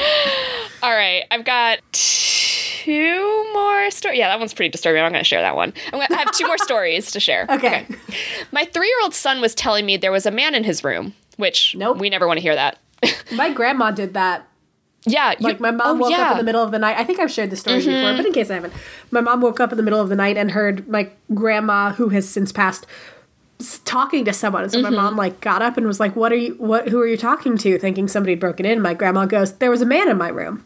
All 0.83 0.93
right, 0.93 1.23
I've 1.29 1.45
got 1.45 1.79
two 1.91 3.49
more 3.53 3.91
stories. 3.91 4.17
Yeah, 4.17 4.29
that 4.29 4.39
one's 4.39 4.53
pretty 4.53 4.69
disturbing. 4.69 5.01
I'm 5.01 5.11
going 5.11 5.23
to 5.23 5.27
share 5.27 5.41
that 5.41 5.55
one. 5.55 5.73
I'm 5.87 5.99
going 5.99 6.07
to 6.07 6.15
have 6.15 6.31
two 6.31 6.47
more 6.47 6.57
stories 6.57 7.11
to 7.11 7.19
share. 7.19 7.45
Okay. 7.51 7.85
okay. 7.89 7.95
My 8.51 8.65
three 8.65 8.87
year 8.87 8.97
old 9.03 9.13
son 9.13 9.41
was 9.41 9.53
telling 9.53 9.85
me 9.85 9.97
there 9.97 10.11
was 10.11 10.25
a 10.25 10.31
man 10.31 10.55
in 10.55 10.63
his 10.63 10.83
room 10.83 11.13
which 11.41 11.75
nope. 11.75 11.97
we 11.97 12.09
never 12.09 12.27
want 12.27 12.37
to 12.37 12.41
hear 12.41 12.55
that. 12.55 12.77
my 13.33 13.51
grandma 13.51 13.91
did 13.91 14.13
that. 14.13 14.47
Yeah, 15.05 15.33
like 15.39 15.59
my 15.59 15.71
mom 15.71 15.97
oh, 15.97 16.01
woke 16.01 16.11
yeah. 16.11 16.27
up 16.27 16.31
in 16.33 16.37
the 16.37 16.43
middle 16.43 16.61
of 16.61 16.71
the 16.71 16.77
night. 16.77 16.95
I 16.95 17.03
think 17.03 17.19
I've 17.19 17.31
shared 17.31 17.49
this 17.49 17.61
story 17.61 17.79
mm-hmm. 17.79 17.89
before, 17.89 18.17
but 18.17 18.25
in 18.25 18.33
case 18.33 18.51
I 18.51 18.55
haven't, 18.55 18.73
my 19.09 19.19
mom 19.19 19.41
woke 19.41 19.59
up 19.59 19.71
in 19.71 19.77
the 19.77 19.83
middle 19.83 19.99
of 19.99 20.09
the 20.09 20.15
night 20.15 20.37
and 20.37 20.51
heard 20.51 20.87
my 20.87 21.09
grandma, 21.33 21.91
who 21.93 22.09
has 22.09 22.29
since 22.29 22.51
passed, 22.51 22.85
talking 23.79 24.25
to 24.25 24.33
someone. 24.33 24.63
And 24.63 24.71
so 24.71 24.81
mm-hmm. 24.81 24.93
my 24.93 25.01
mom 25.01 25.15
like 25.15 25.41
got 25.41 25.61
up 25.61 25.77
and 25.77 25.85
was 25.85 25.99
like, 25.99 26.15
"What 26.15 26.31
are 26.31 26.37
you? 26.37 26.55
What? 26.55 26.89
Who 26.89 26.99
are 26.99 27.07
you 27.07 27.17
talking 27.17 27.57
to?" 27.59 27.77
Thinking 27.77 28.07
somebody 28.07 28.33
had 28.33 28.39
broken 28.39 28.65
in. 28.65 28.81
My 28.81 28.93
grandma 28.93 29.25
goes, 29.25 29.53
"There 29.53 29.71
was 29.71 29.81
a 29.81 29.85
man 29.85 30.09
in 30.09 30.17
my 30.17 30.29
room." 30.29 30.65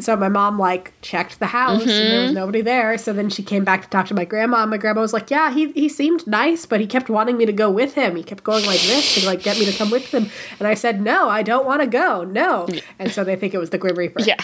So 0.00 0.16
my 0.16 0.28
mom 0.28 0.58
like 0.58 0.92
checked 1.02 1.38
the 1.38 1.46
house 1.46 1.82
mm-hmm. 1.82 1.90
and 1.90 2.10
there 2.10 2.20
was 2.20 2.30
mm-hmm. 2.30 2.34
nobody 2.34 2.62
there. 2.62 2.98
So 2.98 3.12
then 3.12 3.30
she 3.30 3.44
came 3.44 3.62
back 3.62 3.82
to 3.82 3.88
talk 3.88 4.06
to 4.06 4.14
my 4.14 4.24
grandma. 4.24 4.62
And 4.62 4.70
my 4.70 4.76
grandma 4.76 5.00
was 5.00 5.12
like, 5.12 5.30
"Yeah, 5.30 5.52
he 5.52 5.70
he 5.72 5.88
seemed 5.88 6.26
nice, 6.26 6.66
but 6.66 6.80
he 6.80 6.86
kept 6.86 7.08
wanting 7.08 7.36
me 7.36 7.46
to 7.46 7.52
go 7.52 7.70
with 7.70 7.94
him. 7.94 8.16
He 8.16 8.24
kept 8.24 8.42
going 8.42 8.66
like 8.66 8.80
this 8.80 9.14
to 9.14 9.26
like 9.26 9.42
get 9.42 9.58
me 9.58 9.64
to 9.66 9.72
come 9.72 9.90
with 9.90 10.12
him." 10.12 10.28
And 10.58 10.66
I 10.66 10.74
said, 10.74 11.00
"No, 11.00 11.28
I 11.28 11.42
don't 11.42 11.64
want 11.64 11.80
to 11.82 11.86
go. 11.86 12.24
No." 12.24 12.66
And 12.98 13.12
so 13.12 13.22
they 13.22 13.36
think 13.36 13.54
it 13.54 13.58
was 13.58 13.70
the 13.70 13.78
Grim 13.78 13.96
Reaper. 13.96 14.22
Yeah, 14.22 14.36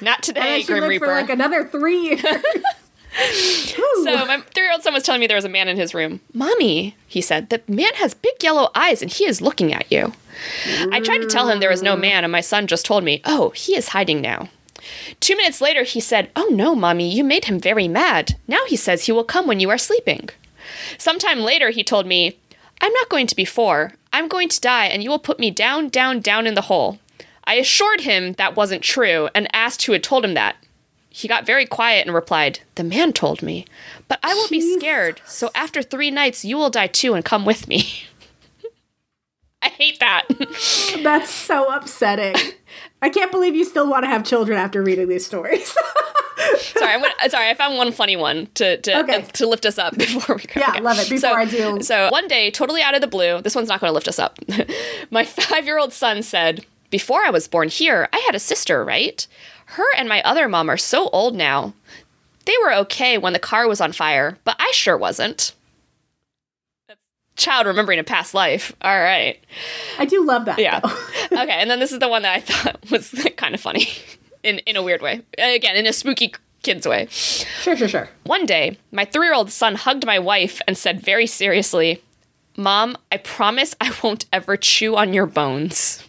not 0.00 0.22
today, 0.22 0.62
Grim 0.62 0.84
Reaper. 0.84 1.06
For 1.06 1.12
like 1.12 1.30
another 1.30 1.66
three 1.66 2.00
years. 2.16 2.42
So 3.14 4.26
my 4.26 4.42
three-year-old 4.54 4.82
son 4.82 4.92
was 4.92 5.02
telling 5.02 5.20
me 5.20 5.26
there 5.26 5.36
was 5.36 5.44
a 5.44 5.48
man 5.48 5.68
in 5.68 5.76
his 5.76 5.94
room. 5.94 6.20
Mommy, 6.34 6.96
he 7.06 7.20
said, 7.20 7.48
the 7.48 7.62
man 7.66 7.94
has 7.94 8.14
big 8.14 8.42
yellow 8.42 8.70
eyes 8.74 9.00
and 9.02 9.10
he 9.10 9.24
is 9.24 9.40
looking 9.40 9.72
at 9.72 9.90
you. 9.90 10.12
I 10.92 11.00
tried 11.00 11.18
to 11.18 11.26
tell 11.26 11.48
him 11.48 11.60
there 11.60 11.70
was 11.70 11.82
no 11.82 11.96
man, 11.96 12.24
and 12.24 12.30
my 12.30 12.42
son 12.42 12.66
just 12.66 12.84
told 12.84 13.04
me, 13.04 13.22
"Oh, 13.24 13.50
he 13.50 13.74
is 13.74 13.88
hiding 13.88 14.20
now." 14.20 14.50
Two 15.20 15.36
minutes 15.36 15.60
later, 15.60 15.82
he 15.82 15.98
said, 16.00 16.30
Oh 16.36 16.48
no, 16.52 16.74
Mommy, 16.74 17.10
you 17.10 17.24
made 17.24 17.46
him 17.46 17.58
very 17.58 17.88
mad. 17.88 18.36
Now 18.46 18.64
he 18.66 18.76
says 18.76 19.04
he 19.06 19.12
will 19.12 19.24
come 19.24 19.46
when 19.46 19.60
you 19.60 19.70
are 19.70 19.78
sleeping. 19.78 20.28
Sometime 20.98 21.40
later, 21.40 21.70
he 21.70 21.82
told 21.82 22.06
me, 22.06 22.38
I'm 22.80 22.92
not 22.92 23.08
going 23.08 23.26
to 23.26 23.36
be 23.36 23.44
four. 23.44 23.94
I'm 24.12 24.28
going 24.28 24.48
to 24.48 24.60
die, 24.60 24.86
and 24.86 25.02
you 25.02 25.10
will 25.10 25.18
put 25.18 25.38
me 25.38 25.50
down, 25.50 25.88
down, 25.88 26.20
down 26.20 26.46
in 26.46 26.54
the 26.54 26.62
hole. 26.62 26.98
I 27.44 27.54
assured 27.54 28.02
him 28.02 28.34
that 28.34 28.56
wasn't 28.56 28.82
true 28.82 29.28
and 29.34 29.48
asked 29.52 29.82
who 29.84 29.92
had 29.92 30.02
told 30.02 30.24
him 30.24 30.34
that. 30.34 30.56
He 31.16 31.28
got 31.28 31.46
very 31.46 31.64
quiet 31.64 32.04
and 32.06 32.14
replied, 32.14 32.60
The 32.74 32.84
man 32.84 33.14
told 33.14 33.40
me. 33.42 33.64
But 34.06 34.18
I 34.22 34.34
won't 34.34 34.50
be 34.50 34.60
scared, 34.76 35.22
so 35.24 35.50
after 35.54 35.80
three 35.82 36.10
nights, 36.10 36.44
you 36.44 36.58
will 36.58 36.68
die 36.68 36.88
too 36.88 37.14
and 37.14 37.24
come 37.24 37.46
with 37.46 37.66
me. 37.66 38.04
I 39.62 39.68
hate 39.70 39.98
that. 40.00 40.24
That's 41.02 41.30
so 41.30 41.72
upsetting. 41.74 42.34
I 43.00 43.08
can't 43.08 43.30
believe 43.32 43.54
you 43.56 43.64
still 43.64 43.88
want 43.88 44.04
to 44.04 44.08
have 44.08 44.24
children 44.24 44.58
after 44.58 44.82
reading 44.82 45.08
these 45.08 45.24
stories. 45.24 45.68
sorry, 46.60 46.92
I'm 46.92 47.00
gonna, 47.00 47.30
sorry. 47.30 47.48
I 47.48 47.54
found 47.54 47.78
one 47.78 47.92
funny 47.92 48.16
one 48.16 48.48
to 48.56 48.76
to, 48.82 48.98
Okay. 49.00 49.16
uh, 49.16 49.20
to 49.22 49.46
lift 49.48 49.64
us 49.64 49.78
up 49.78 49.96
before 49.96 50.36
we 50.36 50.42
go. 50.42 50.60
Yeah, 50.60 50.68
Okay. 50.72 50.80
love 50.82 50.98
it. 50.98 51.08
Before 51.08 51.18
so, 51.18 51.32
I 51.34 51.44
do- 51.46 51.80
So 51.82 52.10
one 52.10 52.28
day, 52.28 52.50
totally 52.50 52.82
out 52.82 52.94
of 52.94 53.00
the 53.00 53.06
blue, 53.06 53.40
this 53.40 53.54
one's 53.54 53.68
not 53.68 53.80
going 53.80 53.88
to 53.88 53.94
lift 53.94 54.06
us 54.06 54.18
up. 54.18 54.38
my 55.10 55.24
five-year-old 55.24 55.94
son 55.94 56.22
said, 56.22 56.66
"Before 56.90 57.24
I 57.24 57.30
was 57.30 57.48
born 57.48 57.68
here, 57.68 58.08
I 58.12 58.18
had 58.18 58.34
a 58.34 58.40
sister, 58.40 58.84
right? 58.84 59.26
Her 59.66 59.84
and 59.96 60.08
my 60.08 60.22
other 60.22 60.48
mom 60.48 60.70
are 60.70 60.76
so 60.76 61.08
old 61.10 61.34
now. 61.34 61.74
They 62.44 62.54
were 62.62 62.74
okay 62.74 63.18
when 63.18 63.32
the 63.32 63.38
car 63.38 63.66
was 63.66 63.80
on 63.80 63.92
fire, 63.92 64.38
but 64.44 64.56
I 64.58 64.70
sure 64.72 64.96
wasn't." 64.96 65.52
Child 67.36 67.66
remembering 67.66 67.98
a 67.98 68.04
past 68.04 68.32
life. 68.32 68.72
All 68.80 68.98
right. 68.98 69.38
I 69.98 70.06
do 70.06 70.24
love 70.24 70.46
that. 70.46 70.58
Yeah. 70.58 70.80
okay, 71.32 71.52
and 71.52 71.68
then 71.68 71.80
this 71.80 71.92
is 71.92 71.98
the 71.98 72.08
one 72.08 72.22
that 72.22 72.34
I 72.34 72.40
thought 72.40 72.80
was 72.90 73.10
kind 73.36 73.54
of 73.54 73.60
funny 73.60 73.88
in 74.42 74.58
in 74.60 74.76
a 74.76 74.82
weird 74.82 75.02
way. 75.02 75.20
Again, 75.36 75.76
in 75.76 75.86
a 75.86 75.92
spooky 75.92 76.34
kid's 76.62 76.86
way. 76.86 77.06
sure, 77.10 77.76
sure, 77.76 77.88
sure. 77.88 78.08
One 78.24 78.46
day, 78.46 78.78
my 78.90 79.04
three 79.04 79.26
year 79.26 79.34
old 79.34 79.50
son 79.50 79.74
hugged 79.74 80.06
my 80.06 80.18
wife 80.18 80.60
and 80.66 80.78
said 80.78 81.00
very 81.00 81.26
seriously, 81.26 82.02
Mom, 82.56 82.96
I 83.12 83.18
promise 83.18 83.74
I 83.80 83.92
won't 84.02 84.24
ever 84.32 84.56
chew 84.56 84.96
on 84.96 85.12
your 85.12 85.26
bones. 85.26 86.02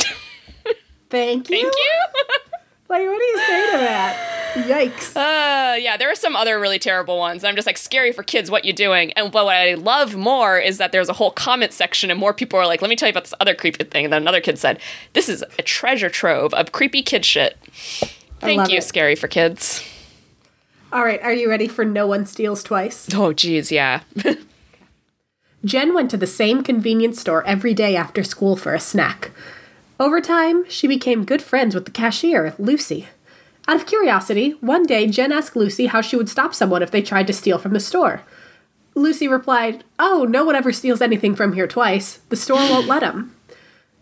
Thank 1.10 1.50
you. 1.50 1.62
Thank 1.62 1.74
you. 1.74 2.04
Like, 2.90 3.06
what 3.06 3.18
do 3.18 3.24
you 3.24 3.38
say 3.38 3.70
to 3.70 3.78
that? 3.78 4.40
Yikes. 4.54 5.16
Uh, 5.16 5.76
yeah, 5.76 5.96
there 5.96 6.10
are 6.10 6.16
some 6.16 6.34
other 6.34 6.58
really 6.58 6.80
terrible 6.80 7.18
ones. 7.18 7.44
I'm 7.44 7.54
just 7.54 7.64
like, 7.64 7.78
scary 7.78 8.10
for 8.10 8.24
kids, 8.24 8.50
what 8.50 8.64
you 8.64 8.72
doing? 8.72 9.12
And 9.12 9.30
but 9.30 9.44
what 9.44 9.54
I 9.54 9.74
love 9.74 10.16
more 10.16 10.58
is 10.58 10.78
that 10.78 10.90
there's 10.90 11.08
a 11.08 11.12
whole 11.12 11.30
comment 11.30 11.72
section 11.72 12.10
and 12.10 12.18
more 12.18 12.34
people 12.34 12.58
are 12.58 12.66
like, 12.66 12.82
let 12.82 12.88
me 12.88 12.96
tell 12.96 13.06
you 13.06 13.12
about 13.12 13.22
this 13.22 13.34
other 13.38 13.54
creepy 13.54 13.84
thing. 13.84 14.06
And 14.06 14.12
then 14.12 14.22
another 14.22 14.40
kid 14.40 14.58
said, 14.58 14.80
this 15.12 15.28
is 15.28 15.44
a 15.56 15.62
treasure 15.62 16.10
trove 16.10 16.52
of 16.52 16.72
creepy 16.72 17.02
kid 17.02 17.24
shit. 17.24 17.56
Thank 18.40 18.68
you, 18.68 18.78
it. 18.78 18.82
scary 18.82 19.14
for 19.14 19.28
kids. 19.28 19.84
All 20.92 21.04
right, 21.04 21.22
are 21.22 21.32
you 21.32 21.48
ready 21.48 21.68
for 21.68 21.84
No 21.84 22.08
One 22.08 22.26
Steals 22.26 22.64
Twice? 22.64 23.08
Oh, 23.14 23.32
geez, 23.32 23.70
yeah. 23.70 24.00
Jen 25.64 25.94
went 25.94 26.10
to 26.10 26.16
the 26.16 26.26
same 26.26 26.64
convenience 26.64 27.20
store 27.20 27.46
every 27.46 27.74
day 27.74 27.94
after 27.94 28.24
school 28.24 28.56
for 28.56 28.74
a 28.74 28.80
snack. 28.80 29.30
Over 30.00 30.22
time, 30.22 30.64
she 30.66 30.86
became 30.86 31.26
good 31.26 31.42
friends 31.42 31.74
with 31.74 31.84
the 31.84 31.90
cashier, 31.90 32.54
Lucy. 32.58 33.08
Out 33.68 33.76
of 33.76 33.84
curiosity, 33.86 34.52
one 34.62 34.84
day 34.84 35.06
Jen 35.06 35.30
asked 35.30 35.54
Lucy 35.54 35.86
how 35.86 36.00
she 36.00 36.16
would 36.16 36.30
stop 36.30 36.54
someone 36.54 36.82
if 36.82 36.90
they 36.90 37.02
tried 37.02 37.26
to 37.26 37.34
steal 37.34 37.58
from 37.58 37.74
the 37.74 37.80
store. 37.80 38.22
Lucy 38.94 39.28
replied, 39.28 39.84
Oh, 39.98 40.26
no 40.26 40.42
one 40.42 40.56
ever 40.56 40.72
steals 40.72 41.02
anything 41.02 41.34
from 41.34 41.52
here 41.52 41.66
twice. 41.66 42.20
The 42.30 42.36
store 42.36 42.60
won't 42.60 42.88
let 42.88 43.02
'em." 43.02 43.36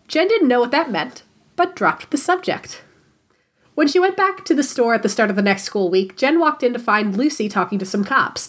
Jen 0.07 0.29
didn't 0.29 0.47
know 0.47 0.61
what 0.61 0.71
that 0.71 0.89
meant, 0.89 1.23
but 1.57 1.75
dropped 1.75 2.11
the 2.11 2.17
subject. 2.17 2.81
When 3.75 3.89
she 3.89 3.99
went 3.99 4.15
back 4.15 4.45
to 4.45 4.55
the 4.55 4.63
store 4.63 4.93
at 4.93 5.03
the 5.03 5.09
start 5.09 5.29
of 5.29 5.35
the 5.35 5.41
next 5.41 5.63
school 5.63 5.89
week, 5.89 6.15
Jen 6.15 6.39
walked 6.39 6.63
in 6.63 6.71
to 6.71 6.79
find 6.79 7.17
Lucy 7.17 7.49
talking 7.49 7.77
to 7.77 7.85
some 7.85 8.05
cops. 8.05 8.47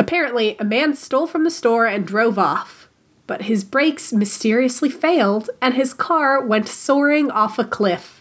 Apparently, 0.00 0.56
a 0.58 0.64
man 0.64 0.94
stole 0.94 1.28
from 1.28 1.44
the 1.44 1.50
store 1.50 1.86
and 1.86 2.04
drove 2.04 2.40
off. 2.40 2.87
But 3.28 3.42
his 3.42 3.62
brakes 3.62 4.12
mysteriously 4.12 4.88
failed, 4.88 5.50
and 5.62 5.74
his 5.74 5.94
car 5.94 6.44
went 6.44 6.66
soaring 6.66 7.30
off 7.30 7.58
a 7.60 7.64
cliff. 7.64 8.20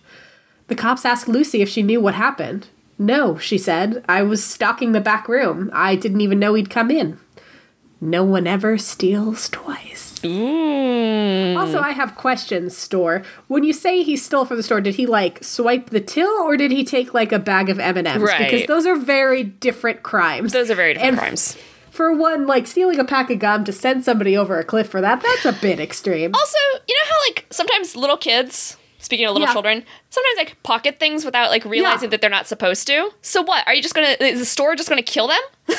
The 0.68 0.76
cops 0.76 1.06
asked 1.06 1.28
Lucy 1.28 1.64
if 1.64 1.70
she 1.70 1.82
knew 1.82 2.00
what 2.00 2.14
happened. 2.14 2.68
No, 3.00 3.38
she 3.38 3.58
said. 3.58 4.04
I 4.10 4.22
was 4.22 4.44
stalking 4.44 4.92
the 4.92 5.00
back 5.00 5.30
room. 5.30 5.70
I 5.74 5.96
didn't 5.96 6.22
even 6.22 6.40
know 6.40 6.54
he'd 6.56 6.70
come 6.70 6.92
in. 6.92 7.20
No 8.02 8.24
one 8.24 8.46
ever 8.48 8.78
steals 8.78 9.50
twice. 9.50 10.24
Ooh. 10.26 11.56
Also, 11.58 11.80
I 11.80 11.92
have 11.92 12.16
questions, 12.16 12.76
store. 12.78 13.24
When 13.48 13.64
you 13.64 13.74
say 13.74 14.04
he 14.04 14.18
stole 14.18 14.46
from 14.46 14.58
the 14.58 14.64
store, 14.64 14.82
did 14.82 14.96
he 14.96 15.06
like 15.06 15.44
swipe 15.44 15.90
the 15.90 16.02
till 16.02 16.30
or 16.30 16.58
did 16.58 16.72
he 16.72 16.84
take 16.84 17.14
like 17.14 17.32
a 17.32 17.40
bag 17.40 17.70
of 17.70 17.80
M&Ms? 17.80 18.22
Right. 18.22 18.52
Because 18.52 18.68
those 18.68 18.86
are 18.86 18.96
very 18.96 19.44
different 19.44 20.04
crimes. 20.04 20.54
Those 20.54 20.70
are 20.70 20.76
very 20.76 20.94
different 20.94 21.14
And 21.14 21.20
crimes. 21.20 21.58
For 21.98 22.14
one, 22.14 22.46
like 22.46 22.68
stealing 22.68 23.00
a 23.00 23.04
pack 23.04 23.32
of 23.32 23.40
gum 23.40 23.64
to 23.66 23.74
send 23.74 24.06
somebody 24.06 24.38
over 24.38 24.60
a 24.60 24.64
cliff 24.64 24.88
for 24.88 25.02
that, 25.02 25.20
that's 25.24 25.46
a 25.46 25.52
bit 25.60 25.80
extreme. 25.80 26.32
Also, 26.36 26.58
you 26.88 26.94
know 26.94 27.10
how 27.10 27.16
like 27.28 27.48
sometimes 27.50 27.96
little 27.96 28.18
kids, 28.18 28.78
speaking 29.00 29.26
of 29.26 29.34
little 29.34 29.48
Yeah. 29.48 29.54
children, 29.54 29.84
sometimes 30.12 30.38
like 30.38 30.62
pocket 30.62 31.00
things 31.00 31.26
without 31.26 31.50
like 31.50 31.66
realizing 31.66 32.04
Yeah. 32.04 32.10
that 32.12 32.22
they're 32.22 32.30
not 32.30 32.46
supposed 32.48 32.86
to. 32.86 33.10
So 33.24 33.42
what? 33.42 33.66
Are 33.68 33.74
you 33.74 33.82
just 33.82 33.96
gonna? 33.96 34.16
Is 34.20 34.38
the 34.40 34.46
store 34.46 34.76
just 34.76 34.90
gonna 34.90 35.02
kill 35.02 35.28
them? 35.28 35.42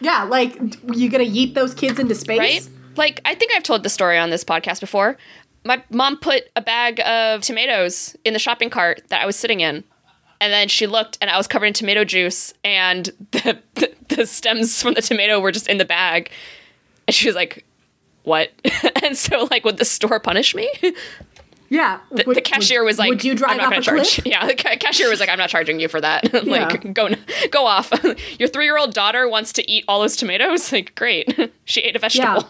Yeah, 0.00 0.22
like 0.22 0.56
you 0.94 1.10
gonna 1.10 1.24
yeet 1.24 1.54
those 1.54 1.74
kids 1.74 1.98
into 1.98 2.14
space? 2.14 2.38
Right? 2.38 2.68
Like 2.96 3.20
I 3.26 3.34
think 3.34 3.52
I've 3.52 3.64
told 3.64 3.82
the 3.82 3.88
story 3.90 4.16
on 4.16 4.30
this 4.30 4.44
podcast 4.44 4.80
before. 4.80 5.18
My 5.64 5.82
mom 5.90 6.18
put 6.18 6.44
a 6.56 6.62
bag 6.62 7.00
of 7.00 7.42
tomatoes 7.42 8.16
in 8.24 8.32
the 8.32 8.38
shopping 8.38 8.70
cart 8.70 9.02
that 9.08 9.20
I 9.20 9.26
was 9.26 9.34
sitting 9.36 9.58
in. 9.60 9.82
And 10.40 10.52
then 10.52 10.68
she 10.68 10.86
looked 10.86 11.18
and 11.20 11.30
I 11.30 11.36
was 11.36 11.46
covered 11.46 11.66
in 11.66 11.72
tomato 11.72 12.04
juice 12.04 12.54
and 12.64 13.06
the, 13.32 13.58
the, 13.74 13.92
the 14.08 14.26
stems 14.26 14.80
from 14.82 14.94
the 14.94 15.02
tomato 15.02 15.40
were 15.40 15.52
just 15.52 15.66
in 15.68 15.78
the 15.78 15.84
bag. 15.84 16.30
And 17.06 17.14
she 17.14 17.28
was 17.28 17.34
like, 17.36 17.64
What? 18.22 18.50
and 19.02 19.16
so 19.16 19.48
like 19.50 19.64
would 19.64 19.78
the 19.78 19.84
store 19.84 20.20
punish 20.20 20.54
me? 20.54 20.70
Yeah. 21.70 22.00
the, 22.10 22.24
the 22.24 22.40
cashier 22.40 22.82
was 22.82 22.98
like, 22.98 23.10
"Would 23.10 23.24
you 23.24 23.34
drive 23.34 23.50
I'm 23.50 23.56
not 23.58 23.66
off 23.66 23.70
gonna 23.72 23.80
a 23.80 24.04
charge." 24.04 24.14
cliff?" 24.14 24.26
Yeah, 24.32 24.46
the 24.46 24.54
ca- 24.54 24.76
cashier 24.76 25.10
was 25.10 25.20
like, 25.20 25.28
"I'm 25.28 25.36
not 25.36 25.50
charging 25.50 25.78
you 25.80 25.88
for 25.88 26.00
that. 26.00 26.32
like, 26.46 26.82
Yeah. 26.82 26.92
go 26.92 27.08
go 27.50 27.66
off. 27.66 27.92
Your 28.38 28.48
three 28.48 28.64
year 28.64 28.78
old 28.78 28.94
daughter 28.94 29.28
wants 29.28 29.52
to 29.54 29.70
eat 29.70 29.84
all 29.86 30.00
those 30.00 30.16
tomatoes. 30.16 30.72
Like, 30.72 30.94
great. 30.94 31.50
she 31.66 31.82
ate 31.82 31.94
a 31.94 31.98
Yeah. 32.14 32.38
vegetable. 32.40 32.48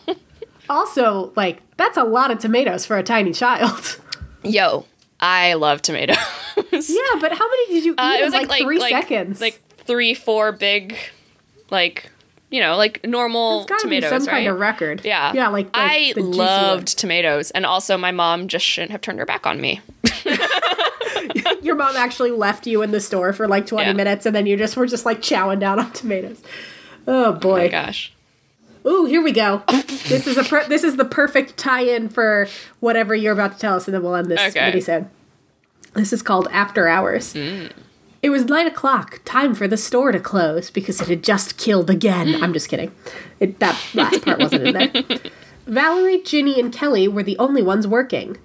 Also, 0.70 1.32
like 1.34 1.62
that's 1.76 1.96
a 1.96 2.04
lot 2.04 2.30
of 2.30 2.38
tomatoes 2.38 2.86
for 2.86 2.96
a 2.96 3.02
tiny 3.02 3.32
child. 3.32 4.00
Yo, 4.44 4.86
I 5.18 5.54
love 5.54 5.82
yeah, 6.88 7.20
but 7.20 7.32
how 7.32 7.48
many 7.48 7.66
did 7.74 7.84
you 7.84 7.92
eat 7.92 7.98
Uh, 7.98 8.16
it 8.20 8.24
was 8.24 8.32
like, 8.32 8.42
like, 8.48 8.50
like 8.50 8.62
three 8.62 8.78
like, 8.78 8.90
seconds? 8.92 9.40
Like 9.40 9.60
three, 9.84 10.14
four 10.14 10.52
big, 10.52 10.96
like 11.70 12.10
you 12.50 12.60
know, 12.60 12.76
like 12.76 13.04
normal 13.04 13.66
it's 13.70 13.82
tomatoes, 13.82 14.10
some 14.10 14.20
right? 14.24 14.28
kind 14.44 14.48
of 14.48 14.58
record. 14.58 15.02
yeah, 15.04 15.32
yeah. 15.34 15.48
Like, 15.48 15.66
like 15.66 15.70
I 15.74 16.12
the 16.14 16.22
loved 16.22 16.98
tomatoes, 16.98 17.50
and 17.50 17.66
also 17.66 17.96
my 17.98 18.10
mom 18.10 18.48
just 18.48 18.64
shouldn't 18.64 18.92
have 18.92 19.00
turned 19.02 19.18
her 19.18 19.26
back 19.26 19.46
on 19.46 19.60
me. 19.60 19.80
Your 21.62 21.74
mom 21.74 21.96
actually 21.96 22.30
left 22.30 22.66
you 22.66 22.82
in 22.82 22.90
the 22.90 23.00
store 23.00 23.32
for 23.32 23.46
like 23.48 23.66
twenty 23.66 23.88
Yeah. 23.90 23.94
minutes, 23.94 24.24
and 24.26 24.34
then 24.34 24.46
you 24.46 24.56
just 24.56 24.76
were 24.76 24.86
just 24.86 25.04
like 25.04 25.20
chowing 25.20 25.60
down 25.60 25.78
on 25.78 25.92
tomatoes. 25.92 26.42
Oh 27.06 27.32
boy! 27.32 27.60
Oh 27.60 27.62
my 27.64 27.68
gosh. 27.68 28.12
Ooh, 28.86 29.04
here 29.04 29.20
we 29.22 29.32
go. 29.32 29.62
this 30.08 30.26
is 30.26 30.38
a 30.38 30.44
per- 30.44 30.66
this 30.68 30.84
is 30.84 30.96
the 30.96 31.04
perfect 31.04 31.56
tie-in 31.58 32.08
for 32.08 32.48
whatever 32.80 33.14
you're 33.14 33.32
about 33.32 33.52
to 33.54 33.58
tell 33.58 33.74
us, 33.76 33.86
and 33.86 33.94
then 33.94 34.02
we'll 34.02 34.14
end 34.14 34.30
this 34.30 34.40
Okay. 34.56 34.72
minisode. 34.72 35.08
This 35.94 36.12
is 36.12 36.22
called 36.22 36.48
After 36.50 36.88
Hours. 36.88 37.34
Mm. 37.34 37.72
It 38.20 38.30
was 38.30 38.44
nine 38.44 38.66
o'clock, 38.66 39.20
time 39.24 39.54
for 39.54 39.68
the 39.68 39.76
store 39.76 40.10
to 40.10 40.18
close 40.18 40.70
because 40.70 41.00
it 41.00 41.08
had 41.08 41.22
just 41.22 41.56
killed 41.56 41.88
again. 41.88 42.42
I'm 42.42 42.52
just 42.52 42.68
kidding. 42.68 42.92
It, 43.38 43.60
that 43.60 43.80
last 43.94 44.24
part 44.24 44.38
wasn't 44.40 44.66
in 44.66 44.74
there. 44.74 45.18
Valerie, 45.66 46.22
Ginny, 46.22 46.58
and 46.58 46.72
Kelly 46.72 47.06
were 47.06 47.22
the 47.22 47.38
only 47.38 47.62
ones 47.62 47.86
working. 47.86 48.36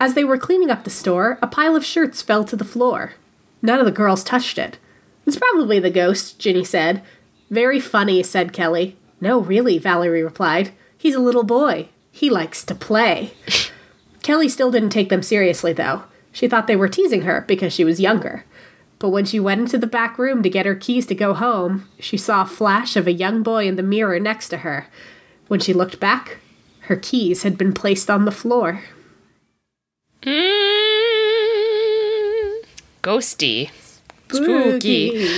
As 0.00 0.14
they 0.14 0.24
were 0.24 0.38
cleaning 0.38 0.70
up 0.70 0.84
the 0.84 0.90
store, 0.90 1.38
a 1.42 1.46
pile 1.46 1.76
of 1.76 1.84
shirts 1.84 2.22
fell 2.22 2.44
to 2.44 2.56
the 2.56 2.64
floor. 2.64 3.14
None 3.60 3.80
of 3.80 3.84
the 3.84 3.92
girls 3.92 4.24
touched 4.24 4.56
it. 4.56 4.78
It's 5.26 5.36
probably 5.36 5.78
the 5.78 5.90
ghost, 5.90 6.38
Ginny 6.38 6.64
said. 6.64 7.02
Very 7.50 7.80
funny, 7.80 8.22
said 8.22 8.52
Kelly. 8.52 8.96
No, 9.20 9.40
really, 9.40 9.76
Valerie 9.78 10.22
replied. 10.22 10.72
He's 10.96 11.14
a 11.14 11.20
little 11.20 11.42
boy. 11.42 11.88
He 12.10 12.30
likes 12.30 12.64
to 12.64 12.74
play. 12.74 13.32
Kelly 14.22 14.48
still 14.48 14.70
didn't 14.70 14.90
take 14.90 15.08
them 15.08 15.22
seriously, 15.22 15.72
though. 15.72 16.04
She 16.32 16.48
thought 16.48 16.66
they 16.66 16.76
were 16.76 16.88
teasing 16.88 17.22
her 17.22 17.44
because 17.46 17.72
she 17.72 17.84
was 17.84 18.00
younger. 18.00 18.44
But 18.98 19.10
when 19.10 19.24
she 19.24 19.38
went 19.38 19.60
into 19.60 19.78
the 19.78 19.86
back 19.86 20.18
room 20.18 20.42
to 20.42 20.50
get 20.50 20.66
her 20.66 20.74
keys 20.74 21.06
to 21.06 21.14
go 21.14 21.32
home, 21.34 21.88
she 22.00 22.16
saw 22.16 22.42
a 22.42 22.46
flash 22.46 22.96
of 22.96 23.06
a 23.06 23.12
young 23.12 23.42
boy 23.42 23.66
in 23.68 23.76
the 23.76 23.82
mirror 23.82 24.18
next 24.18 24.48
to 24.48 24.58
her. 24.58 24.86
When 25.46 25.60
she 25.60 25.72
looked 25.72 26.00
back, 26.00 26.38
her 26.82 26.96
keys 26.96 27.42
had 27.44 27.56
been 27.56 27.72
placed 27.72 28.10
on 28.10 28.24
the 28.24 28.32
floor. 28.32 28.82
Mm, 30.22 30.32
ghosty. 33.02 33.70
Spooky. 34.30 35.28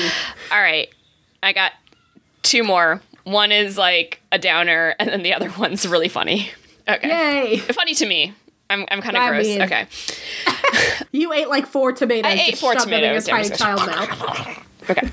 All 0.51 0.61
right. 0.61 0.89
I 1.43 1.53
got 1.53 1.73
two 2.43 2.63
more. 2.65 3.01
One 3.25 3.53
is 3.53 3.77
like 3.77 4.21
a 4.33 4.39
downer, 4.39 4.95
and 4.99 5.11
then 5.11 5.23
the 5.23 5.35
other 5.35 5.51
one's 5.59 5.87
really 5.87 6.09
funny. 6.09 6.51
Okay. 6.89 7.51
Yay! 7.51 7.59
Funny 7.59 7.95
to 7.95 8.07
me. 8.07 8.35
I'm, 8.71 8.87
I'm 8.91 9.03
kind 9.03 9.17
of 9.17 9.29
gross. 9.29 9.45
mean- 9.45 9.63
okay. 9.63 9.87
You 11.13 11.33
ate 11.33 11.49
like 11.49 11.67
four 11.67 11.93
tomatoes. 11.93 12.31
I 12.31 12.37
ate 12.37 12.57
four 12.59 12.75
them 12.75 12.93
in 12.93 13.03
your 13.13 13.21
tomatoes. 13.21 13.51
tiny 13.51 13.77
child 13.77 13.81
mouth. 13.87 14.65
Okay. 14.89 15.07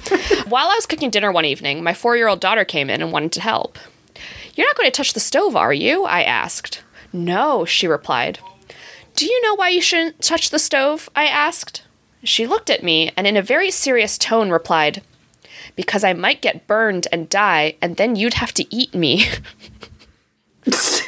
While 0.47 0.67
I 0.67 0.75
was 0.75 0.85
cooking 0.85 1.09
dinner 1.09 1.31
one 1.31 1.45
evening, 1.45 1.83
my 1.83 1.93
four 1.95 2.15
year 2.15 2.27
old 2.27 2.39
daughter 2.39 2.63
came 2.63 2.89
in 2.89 3.01
and 3.01 3.11
wanted 3.11 3.31
to 3.33 3.41
help. 3.41 3.77
You're 4.55 4.67
not 4.67 4.75
going 4.77 4.87
to 4.87 4.95
touch 4.95 5.13
the 5.13 5.19
stove, 5.19 5.55
are 5.55 5.73
you? 5.73 6.03
I 6.05 6.21
asked. 6.23 6.83
No, 7.11 7.65
she 7.65 7.87
replied. 7.87 8.39
Do 9.15 9.25
you 9.25 9.41
know 9.41 9.55
why 9.55 9.69
you 9.69 9.81
shouldn't 9.81 10.21
touch 10.21 10.51
the 10.51 10.59
stove? 10.59 11.09
I 11.15 11.25
asked. 11.25 11.83
She 12.23 12.45
looked 12.45 12.69
at 12.69 12.83
me 12.83 13.11
and, 13.17 13.25
in 13.25 13.35
a 13.37 13.41
very 13.41 13.71
serious 13.71 14.17
tone, 14.17 14.49
replied, 14.51 15.01
Because 15.75 16.03
I 16.03 16.13
might 16.13 16.41
get 16.41 16.67
burned 16.67 17.07
and 17.11 17.27
die, 17.29 17.75
and 17.81 17.97
then 17.97 18.15
you'd 18.15 18.35
have 18.35 18.53
to 18.55 18.75
eat 18.75 18.93
me. 18.93 19.25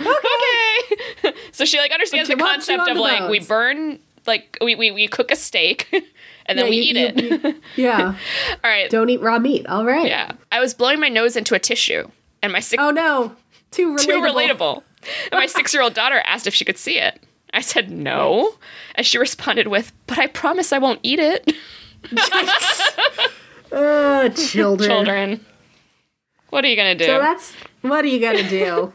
okay. 0.00 1.34
so 1.52 1.64
she 1.64 1.78
like 1.78 1.92
understands 1.92 2.28
the 2.28 2.34
you 2.36 2.42
want 2.42 2.62
to 2.62 2.76
concept 2.76 2.90
of 2.90 2.96
like 2.96 3.28
we 3.30 3.40
burn 3.40 3.98
like 4.26 4.56
we, 4.60 4.74
we, 4.74 4.90
we 4.90 5.06
cook 5.08 5.30
a 5.30 5.36
steak 5.36 5.88
and 6.46 6.58
then 6.58 6.66
Yeah, 6.66 6.70
we 6.70 6.76
you- 6.76 6.82
eat 6.82 6.96
you- 6.96 7.06
it. 7.06 7.44
you- 7.44 7.62
yeah. 7.84 8.14
All 8.64 8.70
right. 8.70 8.90
Don't 8.90 9.08
eat 9.10 9.20
raw 9.20 9.38
meat. 9.38 9.66
All 9.66 9.84
right. 9.84 10.06
Yeah. 10.06 10.32
I 10.50 10.60
was 10.60 10.74
blowing 10.74 10.98
my 11.00 11.08
nose 11.08 11.36
into 11.36 11.54
a 11.54 11.58
tissue 11.58 12.08
and 12.42 12.52
my 12.52 12.60
six 12.60 12.82
Oh 12.82 12.90
no. 12.90 13.34
Too 13.70 13.94
relatable. 13.94 14.00
too 14.00 14.20
relatable. 14.20 14.82
And 15.32 15.38
my 15.38 15.46
six 15.46 15.72
year 15.74 15.82
old 15.82 15.94
daughter 15.94 16.20
asked 16.24 16.46
if 16.46 16.54
she 16.54 16.64
could 16.64 16.78
see 16.78 16.98
it. 16.98 17.20
I 17.54 17.60
said 17.60 17.90
no. 17.90 18.54
And 18.96 19.06
she 19.06 19.18
responded 19.18 19.68
with, 19.68 19.92
But 20.06 20.18
I 20.18 20.26
promise 20.26 20.72
I 20.72 20.78
won't 20.78 21.00
eat 21.02 21.18
it. 21.20 21.52
Uh, 23.72 24.28
children. 24.30 24.88
Children. 24.88 25.44
What 26.50 26.64
are 26.64 26.68
you 26.68 26.76
gonna 26.76 26.94
do? 26.94 27.04
So 27.06 27.18
that's 27.18 27.52
what 27.82 28.04
are 28.04 28.08
you 28.08 28.20
gonna 28.20 28.48
do? 28.48 28.92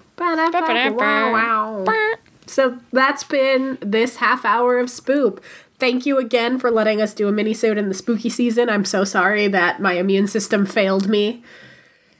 So 2.48 2.80
that's 2.92 3.24
been 3.24 3.78
this 3.82 4.18
half 4.18 4.44
hour 4.46 4.78
of 4.80 4.88
Spoop. 4.90 5.40
Thank 5.80 6.06
you 6.06 6.18
again 6.20 6.60
for 6.60 6.70
letting 6.70 7.02
us 7.02 7.14
do 7.14 7.28
a 7.28 7.32
minisode 7.32 7.78
in 7.78 7.88
the 7.88 7.96
spooky 7.96 8.30
season. 8.30 8.70
I'm 8.70 8.86
so 8.86 9.04
sorry 9.04 9.48
that 9.48 9.80
my 9.82 9.94
immune 9.94 10.28
system 10.28 10.66
failed 10.66 11.08
me. 11.10 11.44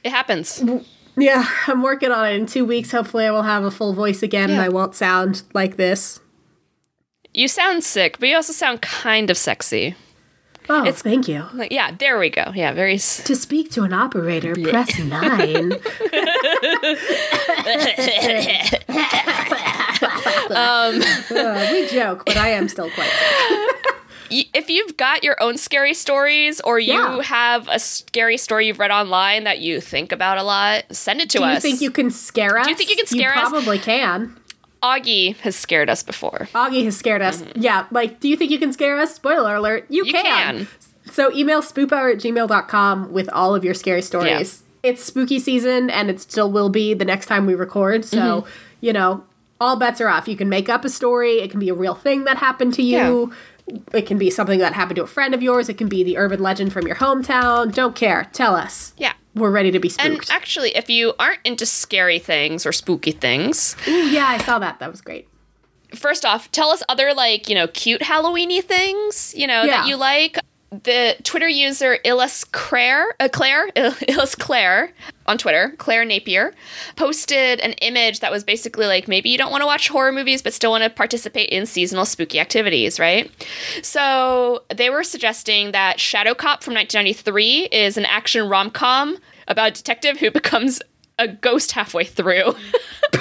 it 0.02 0.10
happens. 0.10 0.62
Yeah, 1.16 1.46
I'm 1.66 1.82
working 1.82 2.10
on 2.10 2.26
it. 2.26 2.34
In 2.34 2.46
two 2.46 2.64
weeks, 2.64 2.90
hopefully, 2.90 3.26
I 3.26 3.30
will 3.30 3.42
have 3.42 3.64
a 3.64 3.70
full 3.70 3.92
voice 3.92 4.22
again 4.22 4.50
and 4.50 4.60
I 4.60 4.68
won't 4.70 4.94
sound 4.94 5.42
like 5.52 5.76
this. 5.76 6.18
You 7.34 7.48
sound 7.48 7.84
sick, 7.84 8.18
but 8.18 8.28
you 8.28 8.36
also 8.36 8.52
sound 8.52 8.80
kind 8.82 9.30
of 9.30 9.36
sexy. 9.36 9.94
Oh, 10.68 10.84
it's, 10.84 11.02
thank 11.02 11.26
you. 11.28 11.44
Like, 11.54 11.72
yeah, 11.72 11.90
there 11.98 12.18
we 12.18 12.30
go. 12.30 12.52
Yeah, 12.54 12.72
very. 12.72 12.94
S- 12.94 13.22
To 13.24 13.34
speak 13.36 13.70
to 13.72 13.82
an 13.82 13.92
operator, 13.92 14.54
press 14.54 14.98
nine. 15.04 15.72
Uh, 20.50 21.68
we 21.72 21.86
joke, 21.88 22.24
but 22.26 22.36
I 22.36 22.48
am 22.50 22.68
still 22.68 22.90
quite 22.90 23.08
sick. 23.08 23.68
If 24.54 24.70
you've 24.70 24.96
got 24.96 25.22
your 25.22 25.36
own 25.42 25.58
scary 25.58 25.92
stories 25.92 26.58
or 26.62 26.78
you 26.78 26.94
Yeah. 26.94 27.20
have 27.20 27.68
a 27.70 27.78
scary 27.78 28.38
story 28.38 28.66
you've 28.66 28.78
read 28.78 28.90
online 28.90 29.44
that 29.44 29.58
you 29.60 29.78
think 29.78 30.10
about 30.10 30.38
a 30.38 30.42
lot, 30.42 30.84
send 30.90 31.20
it 31.20 31.28
to 31.30 31.38
Do 31.38 31.44
us. 31.44 31.56
you 31.56 31.60
think 31.60 31.82
you 31.82 31.90
can 31.90 32.10
scare 32.10 32.56
us? 32.58 32.64
Do 32.64 32.70
you 32.70 32.76
think 32.78 32.88
you 32.88 32.96
can 32.96 33.04
scare 33.06 33.36
us? 33.36 33.50
Probably 33.50 33.78
can. 33.78 34.34
Augie 34.82 35.36
has 35.38 35.54
scared 35.56 35.88
us 35.88 36.02
before. 36.02 36.48
Augie 36.54 36.84
has 36.84 36.96
scared 36.96 37.22
us. 37.22 37.42
Yeah, 37.54 37.86
like, 37.90 38.20
do 38.20 38.28
you 38.28 38.36
think 38.36 38.50
you 38.50 38.58
can 38.58 38.72
scare 38.72 38.98
us? 38.98 39.14
Spoiler 39.14 39.54
alert, 39.56 39.86
you, 39.88 40.04
You 40.04 40.12
can. 40.12 40.24
can. 40.24 40.68
So 41.10 41.32
email 41.34 41.62
spoophour 41.62 42.12
at 42.14 42.18
gmail.com 42.20 43.12
with 43.12 43.28
all 43.30 43.54
of 43.54 43.64
your 43.64 43.74
scary 43.74 44.02
stories. 44.02 44.62
It's 44.82 45.02
spooky 45.02 45.38
season 45.38 45.90
and 45.90 46.10
it 46.10 46.20
still 46.20 46.50
will 46.50 46.68
be 46.68 46.94
the 46.94 47.04
next 47.04 47.26
time 47.26 47.46
we 47.46 47.54
record. 47.54 48.04
So, 48.04 48.16
Mm-hmm. 48.42 48.48
you 48.80 48.92
know, 48.92 49.24
all 49.60 49.76
bets 49.76 50.00
are 50.00 50.08
off. 50.08 50.26
You 50.26 50.36
can 50.36 50.48
make 50.48 50.68
up 50.68 50.84
a 50.84 50.88
story, 50.88 51.38
it 51.38 51.50
can 51.50 51.60
be 51.60 51.68
a 51.68 51.74
real 51.74 51.94
thing 51.94 52.24
that 52.24 52.38
happened 52.38 52.74
to 52.74 52.82
you. 52.82 53.32
It 53.92 54.06
can 54.06 54.18
be 54.18 54.28
something 54.30 54.58
that 54.58 54.72
happened 54.72 54.96
to 54.96 55.04
a 55.04 55.06
friend 55.06 55.34
of 55.34 55.42
yours. 55.42 55.68
It 55.68 55.78
can 55.78 55.88
be 55.88 56.02
the 56.02 56.18
urban 56.18 56.40
legend 56.42 56.72
from 56.72 56.84
your 56.86 56.96
hometown. 56.96 57.72
Don't 57.72 57.94
care. 57.94 58.28
Tell 58.32 58.56
us. 58.56 58.92
Yeah. 58.98 59.12
We're 59.34 59.50
ready 59.50 59.70
to 59.70 59.78
be 59.80 59.88
And 59.98 60.14
spooked. 60.14 60.30
actually, 60.30 60.76
if 60.76 60.90
you 60.90 61.14
aren't 61.18 61.40
into 61.44 61.64
scary 61.66 62.18
things 62.18 62.66
or 62.66 62.72
spooky 62.72 63.12
things, 63.12 63.76
Ooh, 63.88 63.90
yeah, 64.10 64.26
I 64.26 64.38
saw 64.38 64.58
that. 64.58 64.78
That 64.78 64.90
was 64.90 65.00
great. 65.00 65.28
first 65.94 66.24
off, 66.24 66.50
tell 66.52 66.70
us 66.70 66.82
other 66.88 67.12
like, 67.14 67.48
you 67.48 67.54
know, 67.54 67.66
cute 67.68 68.00
Halloweeny 68.02 68.62
things, 68.62 69.34
you 69.36 69.46
know, 69.46 69.62
Yeah. 69.64 69.78
that 69.82 69.88
you 69.88 69.96
like. 69.96 70.38
The 70.72 71.16
Twitter 71.22 71.48
user 71.48 71.98
Illis 72.02 72.44
Claire, 72.44 73.14
uh, 73.20 73.28
Claire, 73.30 73.68
Illis 73.76 74.34
Claire 74.34 74.90
on 75.26 75.36
Twitter, 75.36 75.74
Claire 75.76 76.06
Napier, 76.06 76.54
posted 76.96 77.60
an 77.60 77.72
image 77.74 78.20
that 78.20 78.32
was 78.32 78.42
basically 78.42 78.86
like 78.86 79.06
maybe 79.06 79.28
you 79.28 79.36
don't 79.36 79.50
want 79.50 79.60
to 79.60 79.66
watch 79.66 79.88
horror 79.88 80.12
movies 80.12 80.40
but 80.40 80.54
still 80.54 80.70
want 80.70 80.82
to 80.82 80.88
participate 80.88 81.50
in 81.50 81.66
seasonal 81.66 82.06
spooky 82.06 82.40
activities, 82.40 82.98
right? 82.98 83.30
So 83.82 84.62
they 84.74 84.88
were 84.88 85.04
suggesting 85.04 85.72
that 85.72 86.00
Shadow 86.00 86.32
Cop 86.32 86.62
from 86.62 86.72
1993 86.72 87.68
is 87.70 87.98
an 87.98 88.06
action 88.06 88.48
rom 88.48 88.70
com 88.70 89.18
about 89.48 89.68
a 89.68 89.72
detective 89.72 90.18
who 90.20 90.30
becomes 90.32 90.80
a 91.18 91.28
ghost 91.28 91.72
halfway 91.72 92.04
through. 92.04 92.54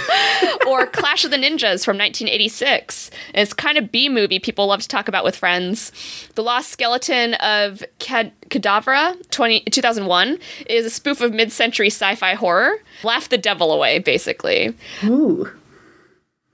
or 0.67 0.87
Clash 0.87 1.25
of 1.25 1.31
the 1.31 1.37
Ninjas 1.37 1.83
from 1.83 1.97
1986. 1.97 3.11
It's 3.33 3.53
kind 3.53 3.77
of 3.77 3.91
B 3.91 4.09
movie 4.09 4.39
people 4.39 4.67
love 4.67 4.81
to 4.81 4.87
talk 4.87 5.07
about 5.07 5.23
with 5.23 5.35
friends. 5.35 5.91
The 6.35 6.43
Lost 6.43 6.69
Skeleton 6.69 7.33
of 7.35 7.83
Cad- 7.99 8.33
Cadavra 8.49 9.15
20- 9.27 9.71
2001 9.71 10.39
is 10.67 10.85
a 10.85 10.89
spoof 10.89 11.21
of 11.21 11.33
mid-century 11.33 11.87
sci-fi 11.87 12.33
horror. 12.35 12.77
Laugh 13.03 13.29
the 13.29 13.37
devil 13.37 13.71
away, 13.71 13.99
basically. 13.99 14.75
Ooh. 15.03 15.49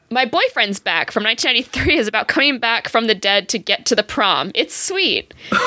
My 0.09 0.25
Boyfriend's 0.25 0.79
Back 0.79 1.11
from 1.11 1.23
1993 1.23 1.97
is 1.97 2.07
about 2.07 2.29
coming 2.29 2.59
back 2.59 2.87
from 2.87 3.07
the 3.07 3.15
dead 3.15 3.49
to 3.49 3.59
get 3.59 3.85
to 3.87 3.95
the 3.95 4.03
prom. 4.03 4.51
It's 4.55 4.75
sweet. 4.75 5.33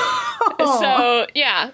So, 0.58 1.26
yeah. 1.34 1.70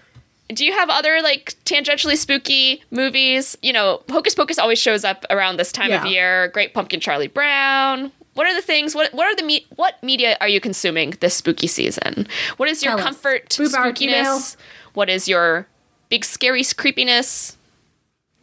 Do 0.48 0.64
you 0.64 0.72
have 0.72 0.88
other 0.90 1.20
like 1.22 1.54
tangentially 1.64 2.16
spooky 2.16 2.82
movies? 2.90 3.56
You 3.62 3.72
know, 3.72 4.02
Hocus 4.09 4.35
Pocus 4.35 4.59
always 4.59 4.78
shows 4.78 5.04
up 5.04 5.24
around 5.30 5.56
this 5.56 5.72
time 5.72 5.90
of 5.92 6.06
year. 6.06 6.48
Great 6.48 6.72
Pumpkin 6.74 7.00
Charlie 7.00 7.26
Brown. 7.28 8.12
What 8.35 8.46
are 8.46 8.54
the 8.54 8.62
things? 8.62 8.94
What 8.94 9.12
what 9.14 9.26
are 9.26 9.35
the 9.35 9.42
me- 9.42 9.66
what 9.76 10.00
media 10.02 10.37
are 10.40 10.48
you 10.48 10.61
consuming 10.61 11.14
this 11.20 11.35
spooky 11.35 11.66
season? 11.66 12.26
What 12.59 12.68
is 12.68 12.82
your 12.82 12.96
Tell 12.96 13.04
comfort 13.06 13.48
spookiness? 13.48 14.56
What 14.94 15.09
is 15.09 15.26
your 15.26 15.66
big 16.11 16.24
scary 16.24 16.62
creepiness? 16.76 17.56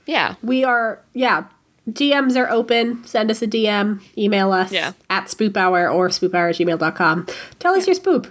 Yeah. 0.05 0.35
We 0.43 0.63
are, 0.63 0.99
yeah. 1.13 1.45
DMs 1.89 2.35
are 2.37 2.49
open. 2.49 3.03
Send 3.05 3.29
us 3.31 3.41
a 3.41 3.47
DM. 3.47 4.01
Email 4.17 4.51
us 4.51 4.71
Yeah. 4.71 4.93
at 5.09 5.25
spoophour 5.25 5.93
or 5.93 6.09
spoophour 6.09 6.49
at 6.49 6.55
gmail.com. 6.55 7.27
Tell 7.59 7.75
us 7.75 7.87
your 7.87 7.95
spoop, 7.95 8.29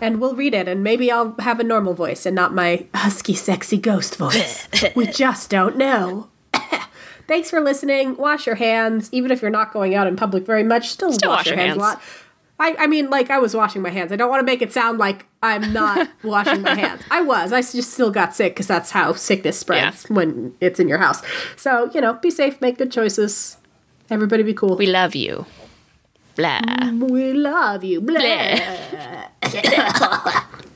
and 0.00 0.20
we'll 0.20 0.34
read 0.34 0.54
it. 0.54 0.68
And 0.68 0.82
maybe 0.82 1.10
I'll 1.10 1.34
have 1.40 1.60
a 1.60 1.64
normal 1.64 1.94
voice 1.94 2.26
and 2.26 2.34
not 2.34 2.54
my 2.54 2.86
husky, 2.94 3.34
sexy 3.34 3.78
ghost 3.78 4.16
voice. 4.16 4.68
we 4.96 5.06
just 5.06 5.50
don't 5.50 5.76
know. 5.76 6.28
Thanks 7.26 7.50
for 7.50 7.60
listening. 7.60 8.16
Wash 8.16 8.46
your 8.46 8.56
hands. 8.56 9.08
Even 9.12 9.30
if 9.30 9.40
you're 9.40 9.50
not 9.50 9.72
going 9.72 9.94
out 9.94 10.06
in 10.06 10.16
public 10.16 10.44
very 10.44 10.62
much, 10.62 10.90
still, 10.90 11.12
Still 11.12 11.30
wash, 11.30 11.38
wash 11.38 11.46
your 11.46 11.56
your 11.56 11.66
hands, 11.66 11.76
a 11.76 11.80
lot. 11.80 12.02
I, 12.58 12.76
I 12.78 12.86
mean, 12.86 13.10
like, 13.10 13.30
I 13.30 13.38
was 13.38 13.54
washing 13.54 13.82
my 13.82 13.90
hands. 13.90 14.12
I 14.12 14.16
don't 14.16 14.30
want 14.30 14.40
to 14.40 14.46
make 14.46 14.62
it 14.62 14.72
sound 14.72 14.98
like 14.98 15.26
I'm 15.42 15.72
not 15.72 16.08
washing 16.22 16.62
my 16.62 16.74
hands. 16.74 17.02
I 17.10 17.20
was. 17.22 17.52
I 17.52 17.62
just 17.62 17.92
still 17.92 18.10
got 18.10 18.34
sick 18.34 18.54
because 18.54 18.68
that's 18.68 18.90
how 18.92 19.12
sickness 19.14 19.58
spreads 19.58 20.04
when 20.08 20.54
it's 20.60 20.78
in 20.78 20.86
your 20.86 20.98
house. 20.98 21.20
So, 21.56 21.90
you 21.92 22.00
know, 22.00 22.14
be 22.14 22.30
safe, 22.30 22.60
make 22.60 22.78
good 22.78 22.92
choices. 22.92 23.56
Everybody 24.08 24.44
be 24.44 24.54
cool. 24.54 24.76
We 24.76 24.86
love 24.86 25.14
you. 25.14 25.46
Blah. 26.36 26.60
Mm, 26.60 27.10
we 27.10 27.32
love 27.32 27.84
you. 27.84 28.00
Blah. 28.00 28.20
Blah. 29.40 30.44